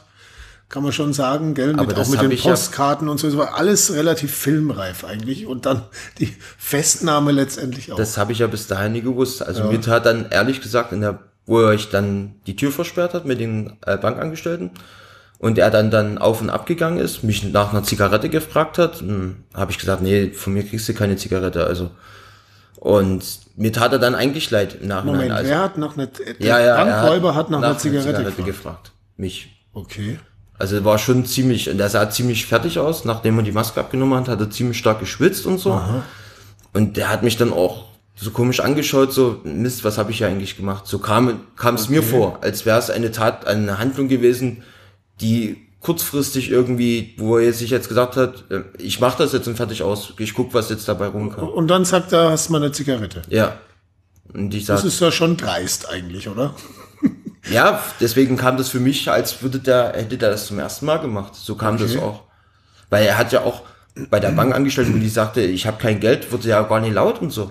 kann 0.69 0.85
man 0.85 0.93
schon 0.93 1.13
sagen, 1.13 1.55
gell? 1.55 1.73
Aber 1.75 1.87
mit, 1.87 1.99
auch 1.99 2.09
mit 2.09 2.23
den 2.23 2.31
ich 2.31 2.45
ja- 2.45 2.53
Postkarten 2.53 3.09
und 3.09 3.19
so, 3.19 3.27
es 3.27 3.37
war 3.37 3.55
alles 3.57 3.93
relativ 3.93 4.33
filmreif 4.33 5.05
eigentlich. 5.05 5.47
Und 5.47 5.67
dann 5.67 5.83
die 6.21 6.33
Festnahme 6.59 7.33
letztendlich 7.33 7.91
auch. 7.91 7.97
Das 7.97 8.17
habe 8.17 8.31
ich 8.33 8.39
ja 8.39 8.47
bis 8.47 8.69
dahin 8.69 8.93
nie 8.93 9.03
gewusst. 9.03 9.43
Also 9.43 9.65
mir 9.65 9.81
tat 9.81 10.07
dann 10.07 10.31
ehrlich 10.31 10.61
gesagt, 10.61 10.93
in 10.93 11.01
der, 11.01 11.19
wo 11.45 11.61
er 11.61 11.73
ich 11.75 11.91
dann 11.91 12.37
die 12.47 12.55
Tür 12.55 12.71
versperrt 12.71 13.15
hat 13.15 13.25
mit 13.27 13.41
den 13.41 13.79
äh, 13.85 13.97
Bankangestellten 13.97 14.71
und 15.41 15.59
er 15.59 15.71
dann 15.71 15.91
dann 15.91 16.19
auf 16.19 16.41
und 16.41 16.51
ab 16.51 16.67
gegangen 16.67 16.99
ist, 16.99 17.25
mich 17.25 17.43
nach 17.43 17.73
einer 17.73 17.83
Zigarette 17.83 18.29
gefragt 18.29 18.79
hat, 18.79 19.03
habe 19.55 19.73
ich 19.73 19.79
gesagt, 19.79 20.03
nee, 20.03 20.31
von 20.31 20.53
mir 20.53 20.63
kriegst 20.63 20.89
du 20.89 20.95
keine 20.95 21.17
Zigarette. 21.17 21.67
Also 21.67 21.91
und 22.77 23.23
mir 23.57 23.73
tat 23.73 23.93
er 23.93 23.99
dann 23.99 24.15
eigentlich 24.15 24.51
leid 24.51 24.79
im 24.81 24.89
Nachhinein. 24.89 25.17
Moment, 25.17 25.33
also, 25.33 25.51
wer 25.51 25.63
hat 25.63 25.77
nach 25.77 25.97
einer, 25.97 26.07
der 26.07 26.35
ja, 26.39 26.59
ja, 26.59 26.77
er 26.77 26.85
Bankräuber 26.85 27.35
hat, 27.35 27.51
nach, 27.51 27.63
einer 27.63 27.77
Zigarette, 27.77 28.23
gefragt. 28.23 28.47
gefragt. 28.47 28.93
Mich. 29.17 29.51
Okay. 29.75 30.19
Also 30.59 30.83
war 30.85 30.99
schon 30.99 31.27
ziemlich, 31.27 31.69
und 31.69 31.81
er 31.81 31.89
sah 31.89 32.11
ziemlich 32.11 32.47
fertig 32.47 32.79
aus, 32.79 33.05
nachdem 33.05 33.39
er 33.39 33.43
die 33.43 33.53
Maske 33.53 33.81
abgenommen 33.81 34.19
hat, 34.19 34.29
hat 34.29 34.41
er 34.41 34.51
ziemlich 34.51 34.79
stark 34.79 35.01
geschwitzt 35.01 35.47
und 35.47 35.59
so. 35.59 35.81
Und 36.73 36.97
der 36.97 37.09
hat 37.09 37.23
mich 37.23 37.37
dann 37.37 37.53
auch 37.53 37.85
so 38.15 38.31
komisch 38.31 38.61
angeschaut, 38.61 39.13
so, 39.13 39.41
Mist, 39.45 39.85
was 39.85 39.97
habe 39.97 40.11
ich 40.11 40.19
ja 40.21 40.29
eigentlich 40.29 40.57
gemacht? 40.57 40.87
So 40.87 40.99
kam, 40.99 41.41
kam 41.57 41.77
es 41.77 41.89
mir 41.89 42.03
vor, 42.03 42.39
als 42.43 42.67
wäre 42.67 42.79
es 42.79 42.91
eine 42.91 43.11
Tat, 43.11 43.47
eine 43.47 43.79
Handlung 43.79 44.09
gewesen, 44.09 44.63
die 45.21 45.67
kurzfristig 45.81 46.51
irgendwie, 46.51 47.15
wo 47.17 47.39
er 47.39 47.53
sich 47.53 47.71
jetzt 47.71 47.89
gesagt 47.89 48.17
hat, 48.17 48.45
äh, 48.51 48.63
ich 48.79 49.01
mache 49.01 49.19
das 49.19 49.33
jetzt 49.33 49.49
und 49.49 49.57
fertig 49.57 49.83
aus, 49.83 50.13
ich 50.19 50.35
guck, 50.35 50.53
was 50.53 50.69
jetzt 50.69 50.87
dabei 50.89 51.07
rumkommt. 51.07 51.53
Und 51.53 51.69
dann 51.69 51.85
sagt 51.85 52.13
er, 52.13 52.31
hast 52.31 52.51
mal 52.51 52.59
eine 52.63 52.73
Zigarette. 52.73 53.23
Ja. 53.29 53.57
Und 54.33 54.53
ich 54.55 54.67
Das 54.67 54.81
sag, 54.83 54.89
ist 54.89 55.01
ja 55.01 55.11
schon 55.11 55.37
dreist 55.37 55.89
eigentlich, 55.89 56.29
oder? 56.29 56.55
ja, 57.51 57.83
deswegen 58.01 58.37
kam 58.37 58.57
das 58.59 58.69
für 58.69 58.79
mich, 58.81 59.11
als 59.11 59.43
würde 59.43 59.59
der, 59.59 59.93
hätte 59.95 60.19
der 60.19 60.31
das 60.31 60.47
zum 60.47 60.59
ersten 60.59 60.85
Mal 60.87 60.99
gemacht. 60.99 61.35
So 61.35 61.55
kam 61.55 61.79
das 61.79 61.93
Okay. 61.93 62.01
auch. 62.05 62.23
Weil 62.91 63.07
er 63.07 63.17
hat 63.19 63.33
ja 63.33 63.43
auch 63.43 63.63
bei 64.11 64.21
der 64.21 64.31
Bankangestellten, 64.31 64.95
wo 64.95 64.99
die 64.99 65.09
sagte, 65.09 65.41
ich 65.41 65.67
habe 65.67 65.79
kein 65.79 65.99
Geld, 66.01 66.31
wurde 66.31 66.49
ja 66.49 66.63
gar 66.63 66.81
nicht 66.81 66.95
laut 66.95 67.21
und 67.23 67.31
so. 67.31 67.51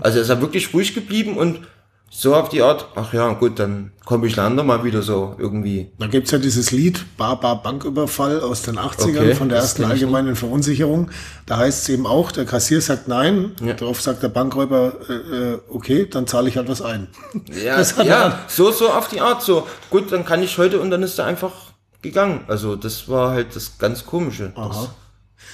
Also 0.00 0.18
ist 0.20 0.28
er 0.30 0.40
wirklich 0.40 0.72
ruhig 0.72 0.94
geblieben 0.94 1.36
und 1.36 1.60
so 2.08 2.34
auf 2.34 2.48
die 2.48 2.62
Art, 2.62 2.86
ach 2.94 3.12
ja, 3.12 3.32
gut, 3.34 3.58
dann 3.58 3.92
komme 4.04 4.26
ich 4.26 4.38
ein 4.40 4.54
mal 4.54 4.84
wieder 4.84 5.02
so 5.02 5.34
irgendwie. 5.38 5.90
Da 5.98 6.06
gibt's 6.06 6.30
ja 6.30 6.38
dieses 6.38 6.70
Lied 6.70 7.04
Bar 7.16 7.40
Bar 7.40 7.62
Banküberfall 7.62 8.40
aus 8.40 8.62
den 8.62 8.78
80ern 8.78 9.18
Okay, 9.18 9.34
von 9.34 9.48
der 9.48 9.58
ersten 9.58 9.84
allgemeinen 9.84 10.36
Verunsicherung. 10.36 11.10
Da 11.46 11.58
heißt 11.58 11.82
es 11.82 11.88
eben 11.88 12.06
auch, 12.06 12.32
der 12.32 12.44
Kassier 12.46 12.80
sagt 12.80 13.08
nein, 13.08 13.52
Ja. 13.60 13.74
darauf 13.74 14.00
sagt 14.00 14.22
der 14.22 14.28
Bankräuber, 14.28 14.94
äh, 15.08 15.12
äh, 15.12 15.58
okay, 15.68 16.06
dann 16.10 16.26
zahle 16.26 16.48
ich 16.48 16.56
halt 16.56 16.68
was 16.68 16.80
ein. 16.80 17.08
Ja, 17.52 17.80
ja 17.80 18.02
er- 18.04 18.38
so, 18.48 18.70
so 18.70 18.88
auf 18.90 19.08
die 19.08 19.20
Art, 19.20 19.42
so, 19.42 19.66
gut, 19.90 20.10
dann 20.12 20.24
kann 20.24 20.42
ich 20.42 20.56
heute 20.58 20.80
und 20.80 20.90
dann 20.90 21.02
ist 21.02 21.18
er 21.18 21.26
einfach 21.26 21.52
gegangen. 22.02 22.44
Also 22.46 22.76
das 22.76 23.08
war 23.08 23.30
halt 23.32 23.54
das 23.56 23.78
ganz 23.78 24.06
Komische. 24.06 24.52
Das, 24.56 24.88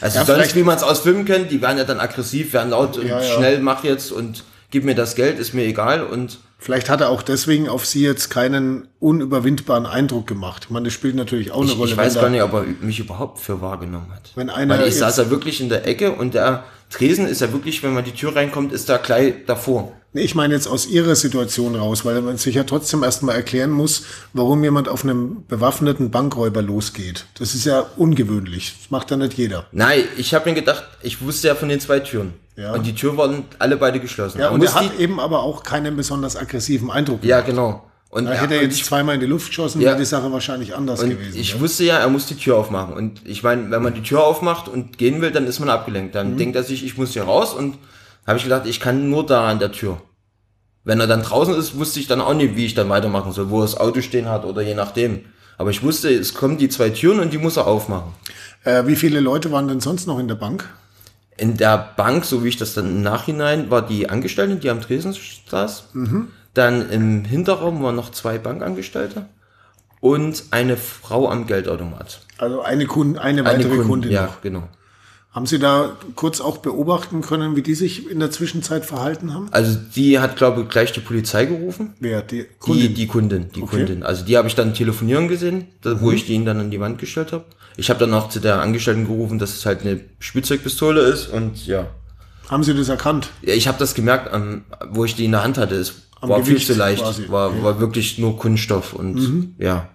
also 0.00 0.18
Ja, 0.18 0.24
sonst, 0.24 0.54
wie 0.54 0.62
man 0.62 0.76
es 0.76 0.82
aus 0.82 1.00
Filmen 1.00 1.24
kennt, 1.24 1.50
die 1.50 1.60
werden 1.62 1.78
ja 1.78 1.84
dann 1.84 1.98
aggressiv, 1.98 2.52
werden 2.52 2.70
laut 2.70 2.98
und 2.98 3.06
ja. 3.06 3.22
schnell, 3.22 3.60
mach 3.60 3.82
jetzt 3.84 4.12
und 4.12 4.44
gib 4.72 4.84
mir 4.84 4.96
das 4.96 5.14
Geld, 5.14 5.38
ist 5.38 5.54
mir 5.54 5.64
egal 5.64 6.02
und 6.02 6.40
Vielleicht 6.58 6.88
hat 6.88 7.00
er 7.00 7.08
auch 7.08 7.22
deswegen 7.22 7.68
auf 7.68 7.84
sie 7.86 8.04
jetzt 8.04 8.30
keinen 8.30 8.86
unüberwindbaren 9.00 9.84
Eindruck 9.84 10.28
gemacht. 10.28 10.66
Ich 10.66 10.70
meine, 10.70 10.84
das 10.84 10.92
spielt 10.92 11.16
natürlich 11.16 11.50
auch 11.50 11.62
eine 11.62 11.72
ich, 11.72 11.76
Rolle. 11.76 11.90
ich 11.90 11.96
weiß 11.96 12.14
gar 12.14 12.30
nicht, 12.30 12.40
ob 12.40 12.52
er 12.52 12.64
mich 12.80 13.00
überhaupt 13.00 13.40
für 13.40 13.60
wahrgenommen 13.60 14.06
hat. 14.14 14.30
Wenn 14.36 14.48
einer 14.48 14.78
Weil 14.78 14.86
ich 14.86 14.94
saß 14.94 15.16
ja 15.16 15.28
wirklich 15.28 15.60
in 15.60 15.70
der 15.70 15.88
Ecke 15.88 16.12
und 16.12 16.34
der 16.34 16.62
Tresen 16.88 17.26
ist 17.26 17.40
ja 17.40 17.52
wirklich, 17.52 17.82
wenn 17.82 17.94
man 17.94 18.04
die 18.04 18.12
Tür 18.12 18.36
reinkommt, 18.36 18.72
ist 18.72 18.88
da 18.88 18.98
gleich 18.98 19.34
davor. 19.44 19.92
Ich 20.12 20.36
meine 20.36 20.54
jetzt 20.54 20.68
aus 20.68 20.86
ihrer 20.86 21.16
Situation 21.16 21.74
raus, 21.74 22.04
weil 22.04 22.20
man 22.22 22.36
sich 22.36 22.54
ja 22.54 22.62
trotzdem 22.62 23.02
erstmal 23.02 23.34
erklären 23.34 23.70
muss, 23.70 24.04
warum 24.32 24.62
jemand 24.62 24.88
auf 24.88 25.02
einem 25.02 25.44
bewaffneten 25.48 26.12
Bankräuber 26.12 26.62
losgeht. 26.62 27.24
Das 27.38 27.56
ist 27.56 27.64
ja 27.64 27.86
ungewöhnlich. 27.96 28.76
Das 28.78 28.90
macht 28.92 29.10
ja 29.10 29.16
nicht 29.16 29.34
jeder. 29.34 29.66
Nein, 29.72 30.04
ich 30.16 30.32
habe 30.32 30.50
mir 30.50 30.54
gedacht, 30.54 30.84
ich 31.02 31.22
wusste 31.22 31.48
ja 31.48 31.56
von 31.56 31.70
den 31.70 31.80
zwei 31.80 31.98
Türen. 31.98 32.34
Ja. 32.56 32.72
Und 32.74 32.86
die 32.86 32.94
Türen 32.94 33.16
waren 33.16 33.44
alle 33.58 33.76
beide 33.76 33.98
geschlossen. 33.98 34.40
Ja, 34.40 34.50
und 34.50 34.62
er 34.62 34.74
hat 34.74 34.98
eben 34.98 35.18
aber 35.20 35.42
auch 35.42 35.62
keinen 35.62 35.96
besonders 35.96 36.36
aggressiven 36.36 36.90
Eindruck. 36.90 37.24
ja, 37.24 37.40
genau. 37.40 37.84
Und 38.10 38.26
Da 38.26 38.32
hätte 38.32 38.56
er 38.56 38.62
jetzt 38.62 38.84
zweimal 38.84 39.14
in 39.14 39.22
die 39.22 39.26
Luft 39.26 39.48
geschossen, 39.48 39.80
Ja. 39.80 39.88
wäre 39.88 39.96
die 39.98 40.04
Sache 40.04 40.30
wahrscheinlich 40.30 40.76
anders 40.76 41.00
gewesen. 41.00 41.32
ich 41.34 41.54
ja? 41.54 41.60
wusste 41.60 41.84
ja, 41.84 41.96
er 41.96 42.10
muss 42.10 42.26
die 42.26 42.36
Tür 42.36 42.58
aufmachen. 42.58 42.92
Und 42.92 43.26
ich 43.26 43.42
meine, 43.42 43.70
wenn 43.70 43.82
man 43.82 43.94
die 43.94 44.02
Tür 44.02 44.22
aufmacht 44.24 44.68
und 44.68 44.98
gehen 44.98 45.22
will, 45.22 45.30
dann 45.30 45.46
ist 45.46 45.60
man 45.60 45.70
abgelenkt. 45.70 46.12
Mhm. 46.12 46.18
Dann 46.18 46.36
denkt 46.36 46.54
er 46.56 46.62
sich, 46.62 46.84
ich 46.84 46.98
muss 46.98 47.14
hier 47.14 47.22
raus 47.22 47.54
und 47.54 47.78
habe 48.26 48.36
ich 48.36 48.44
gedacht, 48.44 48.66
ich 48.66 48.80
kann 48.80 49.08
nur 49.08 49.24
da 49.24 49.48
an 49.48 49.60
der 49.60 49.72
Tür. 49.72 49.96
Wenn 50.84 51.00
er 51.00 51.06
dann 51.06 51.22
draußen 51.22 51.54
ist, 51.54 51.78
wusste 51.78 52.00
ich 52.00 52.06
dann 52.06 52.20
auch 52.20 52.34
nicht, 52.34 52.54
wie 52.54 52.66
ich 52.66 52.74
dann 52.74 52.90
weitermachen 52.90 53.32
soll, 53.32 53.48
wo 53.48 53.60
er 53.60 53.62
das 53.62 53.78
Auto 53.78 54.02
stehen 54.02 54.28
hat 54.28 54.44
oder 54.44 54.60
je 54.60 54.74
nachdem. 54.74 55.24
Aber 55.56 55.70
ich 55.70 55.82
wusste, 55.82 56.12
es 56.12 56.34
kommen 56.34 56.58
die 56.58 56.68
zwei 56.68 56.90
Türen 56.90 57.18
und 57.20 57.32
die 57.32 57.38
muss 57.38 57.56
er 57.56 57.66
aufmachen. 57.66 58.12
Äh, 58.64 58.86
wie 58.86 58.96
viele 58.96 59.20
Leute 59.20 59.52
waren 59.52 59.68
denn 59.68 59.80
sonst 59.80 60.06
noch 60.06 60.18
in 60.18 60.28
der 60.28 60.34
Bank? 60.34 60.68
In 61.36 61.56
der 61.56 61.94
Bank, 61.96 62.24
so 62.24 62.44
wie 62.44 62.48
ich 62.48 62.56
das 62.56 62.74
dann 62.74 62.86
im 62.86 63.02
Nachhinein, 63.02 63.70
war 63.70 63.82
die 63.82 64.10
Angestellte, 64.10 64.56
die 64.56 64.70
am 64.70 64.80
Tresen 64.80 65.16
saß. 65.48 65.88
Dann 66.54 66.90
im 66.90 67.24
Hinterraum 67.24 67.82
waren 67.82 67.96
noch 67.96 68.10
zwei 68.10 68.38
Bankangestellte 68.38 69.26
und 70.00 70.44
eine 70.50 70.76
Frau 70.76 71.30
am 71.30 71.46
Geldautomat. 71.46 72.20
Also 72.36 72.60
eine, 72.60 72.86
Kund, 72.86 73.18
eine 73.18 73.40
Eine 73.40 73.44
weitere 73.44 73.68
Kundin, 73.68 73.86
Kundin 73.88 74.10
ja, 74.12 74.26
noch. 74.26 74.42
genau. 74.42 74.68
Haben 75.32 75.46
Sie 75.46 75.58
da 75.58 75.96
kurz 76.14 76.42
auch 76.42 76.58
beobachten 76.58 77.22
können, 77.22 77.56
wie 77.56 77.62
die 77.62 77.74
sich 77.74 78.10
in 78.10 78.20
der 78.20 78.30
Zwischenzeit 78.30 78.84
verhalten 78.84 79.32
haben? 79.32 79.48
Also 79.50 79.78
die 79.96 80.18
hat, 80.18 80.36
glaube 80.36 80.60
ich, 80.62 80.68
gleich 80.68 80.92
die 80.92 81.00
Polizei 81.00 81.46
gerufen. 81.46 81.94
Wer? 82.00 82.20
Die 82.20 82.42
Die, 82.42 82.46
Kundin? 82.58 82.94
die 82.94 83.06
Kundin, 83.06 83.50
die 83.54 83.62
Okay. 83.62 83.76
Kundin. 83.78 84.02
Also 84.02 84.26
die 84.26 84.36
habe 84.36 84.46
ich 84.48 84.54
dann 84.54 84.74
telefonieren 84.74 85.28
gesehen, 85.28 85.68
da, 85.80 85.98
wo 86.02 86.10
ich 86.12 86.26
die 86.26 86.34
ihn 86.34 86.44
dann 86.44 86.60
an 86.60 86.70
die 86.70 86.80
Wand 86.80 86.98
gestellt 86.98 87.32
habe. 87.32 87.44
Ich 87.78 87.88
habe 87.88 87.98
dann 87.98 88.12
auch 88.12 88.28
zu 88.28 88.40
der 88.40 88.60
Angestellten 88.60 89.06
gerufen, 89.06 89.38
dass 89.38 89.54
es 89.56 89.64
halt 89.64 89.80
eine 89.80 90.00
Spielzeugpistole 90.18 91.00
ist 91.00 91.28
und 91.28 91.66
ja. 91.66 91.86
Haben 92.50 92.62
Sie 92.64 92.74
das 92.74 92.90
erkannt? 92.90 93.30
ja 93.40 93.54
ich 93.54 93.66
habe 93.68 93.78
das 93.78 93.94
gemerkt, 93.94 94.28
ähm, 94.34 94.64
wo 94.90 95.06
ich 95.06 95.14
die 95.14 95.24
in 95.24 95.30
der 95.32 95.42
Hand 95.42 95.56
hatte. 95.56 95.76
Es 95.76 95.94
Am 96.20 96.28
war 96.28 96.40
Gewicht 96.42 96.66
viel 96.66 96.74
zu 96.74 96.78
leicht, 96.78 97.02
quasi. 97.02 97.22
Mhm. 97.22 97.30
war, 97.30 97.62
war 97.62 97.80
wirklich 97.80 98.18
nur 98.18 98.36
Kunststoff 98.36 98.92
und 98.92 99.54
ja. 99.58 99.88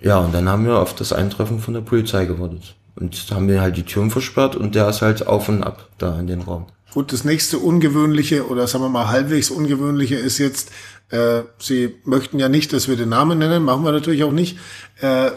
Ja, 0.00 0.18
und 0.20 0.32
dann 0.32 0.48
haben 0.48 0.64
wir 0.64 0.78
auf 0.78 0.94
das 0.94 1.12
Eintreffen 1.12 1.58
von 1.60 1.74
der 1.74 1.80
Polizei 1.82 2.24
gewartet. 2.24 2.74
Und 2.96 3.26
haben 3.30 3.48
wir 3.48 3.60
halt 3.60 3.76
die 3.76 3.82
Türen 3.82 4.10
versperrt 4.10 4.56
und 4.56 4.74
der 4.74 4.88
ist 4.88 5.02
halt 5.02 5.26
auf 5.26 5.48
und 5.48 5.62
ab 5.62 5.90
da 5.98 6.18
in 6.18 6.26
den 6.26 6.40
Raum. 6.40 6.66
Gut, 6.94 7.12
das 7.12 7.24
nächste 7.24 7.58
Ungewöhnliche 7.58 8.48
oder 8.48 8.66
sagen 8.66 8.84
wir 8.84 8.88
mal 8.88 9.08
halbwegs 9.08 9.50
Ungewöhnliche 9.50 10.14
ist 10.16 10.38
jetzt, 10.38 10.70
äh, 11.10 11.42
Sie 11.58 11.94
möchten 12.04 12.38
ja 12.38 12.48
nicht, 12.48 12.72
dass 12.72 12.88
wir 12.88 12.96
den 12.96 13.10
Namen 13.10 13.38
nennen, 13.38 13.64
machen 13.64 13.84
wir 13.84 13.92
natürlich 13.92 14.24
auch 14.24 14.32
nicht. 14.32 14.58
Äh, 15.00 15.30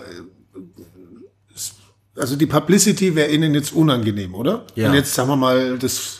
also 2.15 2.35
die 2.35 2.45
Publicity 2.45 3.15
wäre 3.15 3.29
Ihnen 3.31 3.53
jetzt 3.53 3.73
unangenehm, 3.73 4.35
oder? 4.35 4.65
Ja. 4.75 4.87
Wenn 4.87 4.93
jetzt, 4.95 5.13
sagen 5.13 5.29
wir 5.29 5.35
mal, 5.35 5.77
das 5.77 6.19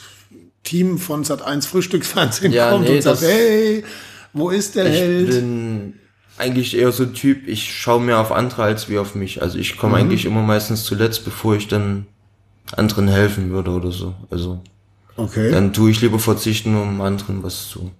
Team 0.63 0.97
von 0.97 1.23
Sat1 1.23 1.67
Frühstücksfernsehen 1.67 2.51
Ja, 2.51 2.71
kommt 2.71 2.85
nee, 2.85 2.97
und 2.97 3.01
sagt, 3.01 3.21
hey, 3.21 3.83
wo 4.33 4.49
ist 4.49 4.75
der 4.75 4.87
Ich 4.87 4.99
Held? 4.99 5.29
bin 5.29 5.98
eigentlich 6.39 6.75
eher 6.77 6.91
so 6.91 7.03
ein 7.03 7.13
Typ, 7.13 7.47
ich 7.47 7.73
schaue 7.73 8.01
mehr 8.01 8.19
auf 8.19 8.31
andere 8.31 8.63
als 8.63 8.89
wie 8.89 8.97
auf 8.97 9.13
mich. 9.15 9.41
Also 9.41 9.57
ich 9.57 9.75
Mhm. 9.75 9.79
komme 9.79 9.97
eigentlich 9.97 10.25
immer 10.25 10.41
meistens 10.41 10.83
zuletzt, 10.85 11.25
bevor 11.25 11.55
ich 11.55 11.67
dann 11.67 12.05
anderen 12.75 13.07
helfen 13.07 13.49
würde 13.51 13.71
oder 13.71 13.91
so. 13.91 14.15
Also 14.29 14.61
Okay. 15.17 15.51
dann 15.51 15.73
tue 15.73 15.91
ich 15.91 16.01
lieber 16.01 16.19
verzichten, 16.19 16.75
um 16.75 17.01
anderen 17.01 17.43
was 17.43 17.67
zu. 17.67 17.91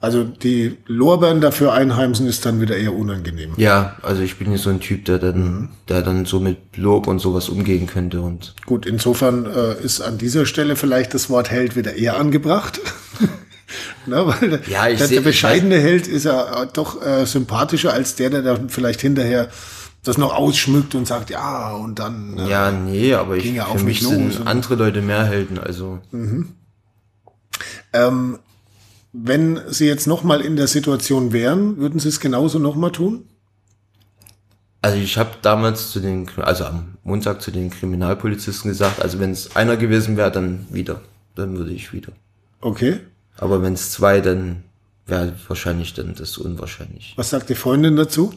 Also 0.00 0.22
die 0.24 0.76
Lorbeeren 0.86 1.40
dafür 1.40 1.72
einheimsen 1.72 2.26
ist 2.28 2.44
dann 2.46 2.60
wieder 2.60 2.76
eher 2.76 2.94
unangenehm. 2.94 3.52
Ja, 3.56 3.96
also 4.02 4.22
ich 4.22 4.36
bin 4.36 4.50
nicht 4.50 4.62
so 4.62 4.70
ein 4.70 4.78
Typ, 4.80 5.06
der 5.06 5.18
dann, 5.18 5.38
Mhm. 5.42 5.68
der 5.88 6.02
dann 6.02 6.24
so 6.26 6.38
mit 6.38 6.58
Lob 6.76 7.06
und 7.08 7.18
sowas 7.18 7.48
umgehen 7.48 7.86
könnte 7.86 8.20
und 8.20 8.54
Gut, 8.66 8.86
insofern 8.86 9.46
äh, 9.46 9.82
ist 9.82 10.00
an 10.02 10.18
dieser 10.18 10.46
Stelle 10.46 10.76
vielleicht 10.76 11.14
das 11.14 11.30
Wort 11.30 11.50
Held 11.50 11.74
wieder 11.74 11.94
eher 11.94 12.16
angebracht. 12.18 12.80
Na, 14.06 14.26
weil 14.26 14.48
der, 14.50 14.60
Ja, 14.68 14.88
ich 14.88 14.98
der, 14.98 15.08
seh- 15.08 15.14
der 15.16 15.22
bescheidene 15.22 15.78
Held 15.78 16.06
ist 16.06 16.24
ja 16.24 16.62
äh, 16.62 16.68
doch 16.72 17.02
äh, 17.04 17.26
sympathischer 17.26 17.92
als 17.92 18.14
der, 18.14 18.30
der 18.30 18.42
dann 18.42 18.68
vielleicht 18.68 19.00
hinterher 19.00 19.48
das 20.04 20.18
noch 20.18 20.34
ausschmückt 20.34 20.94
und 20.94 21.06
sagt, 21.06 21.30
ja, 21.30 21.72
und 21.72 21.98
dann. 21.98 22.38
Äh, 22.38 22.48
ja, 22.48 22.70
nee, 22.70 23.12
aber 23.14 23.36
ich, 23.36 23.42
Ging 23.42 23.56
ja 23.56 23.64
für 23.66 23.82
mich 23.84 24.02
los 24.02 24.12
sind 24.12 24.46
andere 24.46 24.76
Leute 24.76 25.02
mehr 25.02 25.24
Helden, 25.24 25.58
also 25.58 25.98
ähm, 27.92 28.38
wenn 29.12 29.60
Sie 29.68 29.86
jetzt 29.86 30.06
nochmal 30.06 30.42
in 30.42 30.56
der 30.56 30.66
Situation 30.66 31.32
wären, 31.32 31.78
würden 31.78 31.98
Sie 31.98 32.08
es 32.08 32.20
genauso 32.20 32.58
nochmal 32.58 32.92
tun? 32.92 33.24
Also 34.82 34.98
ich 34.98 35.16
habe 35.18 35.30
damals 35.42 35.90
zu 35.90 36.00
den, 36.00 36.28
also 36.36 36.66
am 36.66 36.98
Montag 37.02 37.40
zu 37.42 37.50
den 37.50 37.70
Kriminalpolizisten 37.70 38.70
gesagt, 38.70 39.00
also 39.02 39.18
wenn 39.18 39.32
es 39.32 39.56
einer 39.56 39.76
gewesen 39.76 40.16
wäre, 40.16 40.30
dann 40.30 40.66
wieder. 40.70 41.00
Dann 41.34 41.56
würde 41.56 41.72
ich 41.72 41.92
wieder. 41.92 42.12
Okay. 42.60 43.00
Aber 43.38 43.62
wenn 43.62 43.74
es 43.74 43.90
zwei, 43.92 44.20
dann 44.20 44.62
wäre 45.06 45.32
wahrscheinlich 45.48 45.94
dann 45.94 46.14
das 46.14 46.36
unwahrscheinlich. 46.38 47.12
Was 47.16 47.30
sagt 47.30 47.48
die 47.48 47.54
Freundin 47.54 47.96
dazu? 47.96 48.32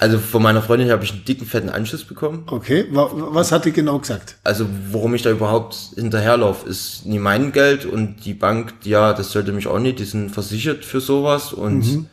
Also 0.00 0.18
von 0.18 0.42
meiner 0.42 0.62
Freundin 0.62 0.90
habe 0.90 1.04
ich 1.04 1.12
einen 1.12 1.24
dicken, 1.24 1.46
fetten 1.46 1.68
Anschiss 1.68 2.04
bekommen. 2.04 2.44
Okay. 2.46 2.86
Wa 2.90 3.10
was 3.12 3.52
hat 3.52 3.64
die 3.66 3.72
genau 3.72 3.98
gesagt? 3.98 4.36
Also 4.42 4.66
worum 4.90 5.14
ich 5.14 5.22
da 5.22 5.30
überhaupt 5.30 5.76
hinterherlaufe, 5.94 6.66
ist 6.68 7.04
nie 7.06 7.18
mein 7.18 7.52
Geld 7.52 7.84
und 7.84 8.24
die 8.24 8.34
Bank, 8.34 8.72
ja, 8.84 9.12
das 9.12 9.30
sollte 9.32 9.52
mich 9.52 9.66
auch 9.66 9.78
nicht, 9.78 9.98
die 9.98 10.04
sind 10.04 10.30
versichert 10.30 10.84
für 10.84 11.00
sowas 11.00 11.52
und 11.52 12.08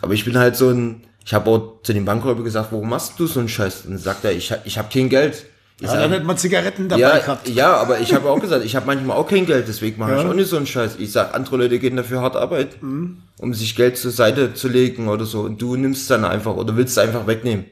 aber 0.00 0.14
ich 0.14 0.24
bin 0.24 0.36
halt 0.36 0.56
so 0.56 0.70
ein, 0.70 1.04
ich 1.24 1.32
habe 1.34 1.48
auch 1.50 1.82
zu 1.84 1.92
dem 1.92 2.04
Bankräuber 2.04 2.42
gesagt, 2.42 2.72
warum 2.72 2.88
machst 2.88 3.12
du 3.18 3.26
so 3.28 3.38
einen 3.38 3.48
Scheiß? 3.48 3.86
Und 3.86 3.96
sagt 3.98 4.24
er, 4.24 4.32
ich, 4.32 4.50
hab- 4.50 4.66
ich 4.66 4.76
habe 4.76 4.88
kein 4.92 5.08
Geld. 5.08 5.46
Ich 5.84 5.88
Ja, 5.88 5.94
sag, 5.94 6.00
dann 6.02 6.12
hätte 6.12 6.24
man 6.24 6.38
Zigaretten 6.38 6.88
dabei 6.88 7.00
ja, 7.00 7.18
gehabt. 7.18 7.48
ja, 7.48 7.74
aber 7.76 7.98
ich 7.98 8.14
habe 8.14 8.30
auch 8.30 8.38
gesagt, 8.38 8.64
ich 8.64 8.76
habe 8.76 8.86
manchmal 8.86 9.16
auch 9.16 9.26
kein 9.26 9.46
Geld, 9.46 9.66
deswegen 9.66 9.98
mache 9.98 10.14
ich 10.14 10.22
Ja. 10.22 10.30
auch 10.30 10.34
nicht 10.34 10.48
so 10.48 10.56
einen 10.56 10.66
Scheiß. 10.66 10.92
Ich 11.00 11.10
sag, 11.10 11.34
andere 11.34 11.56
Leute 11.56 11.80
gehen 11.80 11.96
dafür 11.96 12.20
hart 12.20 12.36
arbeiten, 12.36 13.24
um 13.38 13.52
sich 13.52 13.74
Geld 13.74 13.98
zur 13.98 14.12
Seite 14.12 14.54
zu 14.54 14.68
legen 14.68 15.08
oder 15.08 15.24
so. 15.24 15.40
Und 15.40 15.60
du 15.60 15.74
nimmst 15.74 16.02
es 16.02 16.06
dann 16.06 16.24
einfach 16.24 16.54
oder 16.54 16.76
willst 16.76 16.92
es 16.92 16.98
einfach 16.98 17.26
wegnehmen. 17.26 17.64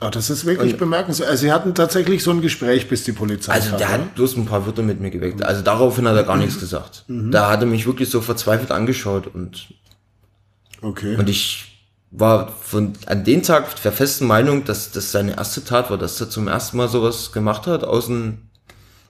Ah, 0.00 0.10
das 0.10 0.28
ist 0.28 0.44
wirklich 0.44 0.74
Und- 0.74 0.78
bemerkenswert. 0.78 1.30
Also 1.30 1.40
Sie 1.40 1.52
hatten 1.52 1.74
tatsächlich 1.74 2.22
so 2.22 2.30
ein 2.32 2.42
Gespräch, 2.42 2.86
bis 2.88 3.02
die 3.04 3.12
Polizei 3.12 3.52
Also 3.54 3.70
kam. 3.70 3.78
der 3.78 3.88
hat 3.88 4.14
bloß 4.14 4.36
ein 4.36 4.44
paar 4.44 4.66
Wörter 4.66 4.82
mit 4.82 5.00
mir 5.00 5.10
geweckt. 5.10 5.42
Also 5.42 5.62
daraufhin 5.62 6.06
hat 6.06 6.16
er 6.16 6.24
gar 6.24 6.36
nichts 6.36 6.60
gesagt. 6.60 7.04
Da 7.08 7.50
hat 7.50 7.60
er 7.60 7.66
mich 7.66 7.86
wirklich 7.86 8.10
so 8.10 8.20
verzweifelt 8.20 8.70
angeschaut 8.72 9.26
und, 9.26 9.68
Okay. 10.82 11.16
und 11.16 11.28
ich 11.30 11.67
war 12.10 12.48
von 12.48 12.94
an 13.06 13.24
den 13.24 13.42
Tag 13.42 13.82
der 13.82 13.92
festen 13.92 14.26
Meinung, 14.26 14.64
dass 14.64 14.92
das 14.92 15.12
seine 15.12 15.36
erste 15.36 15.64
Tat 15.64 15.90
war, 15.90 15.98
dass 15.98 16.20
er 16.20 16.30
zum 16.30 16.48
ersten 16.48 16.76
Mal 16.76 16.88
sowas 16.88 17.32
gemacht 17.32 17.66
hat, 17.66 17.84
aus 17.84 18.06
dem 18.06 18.48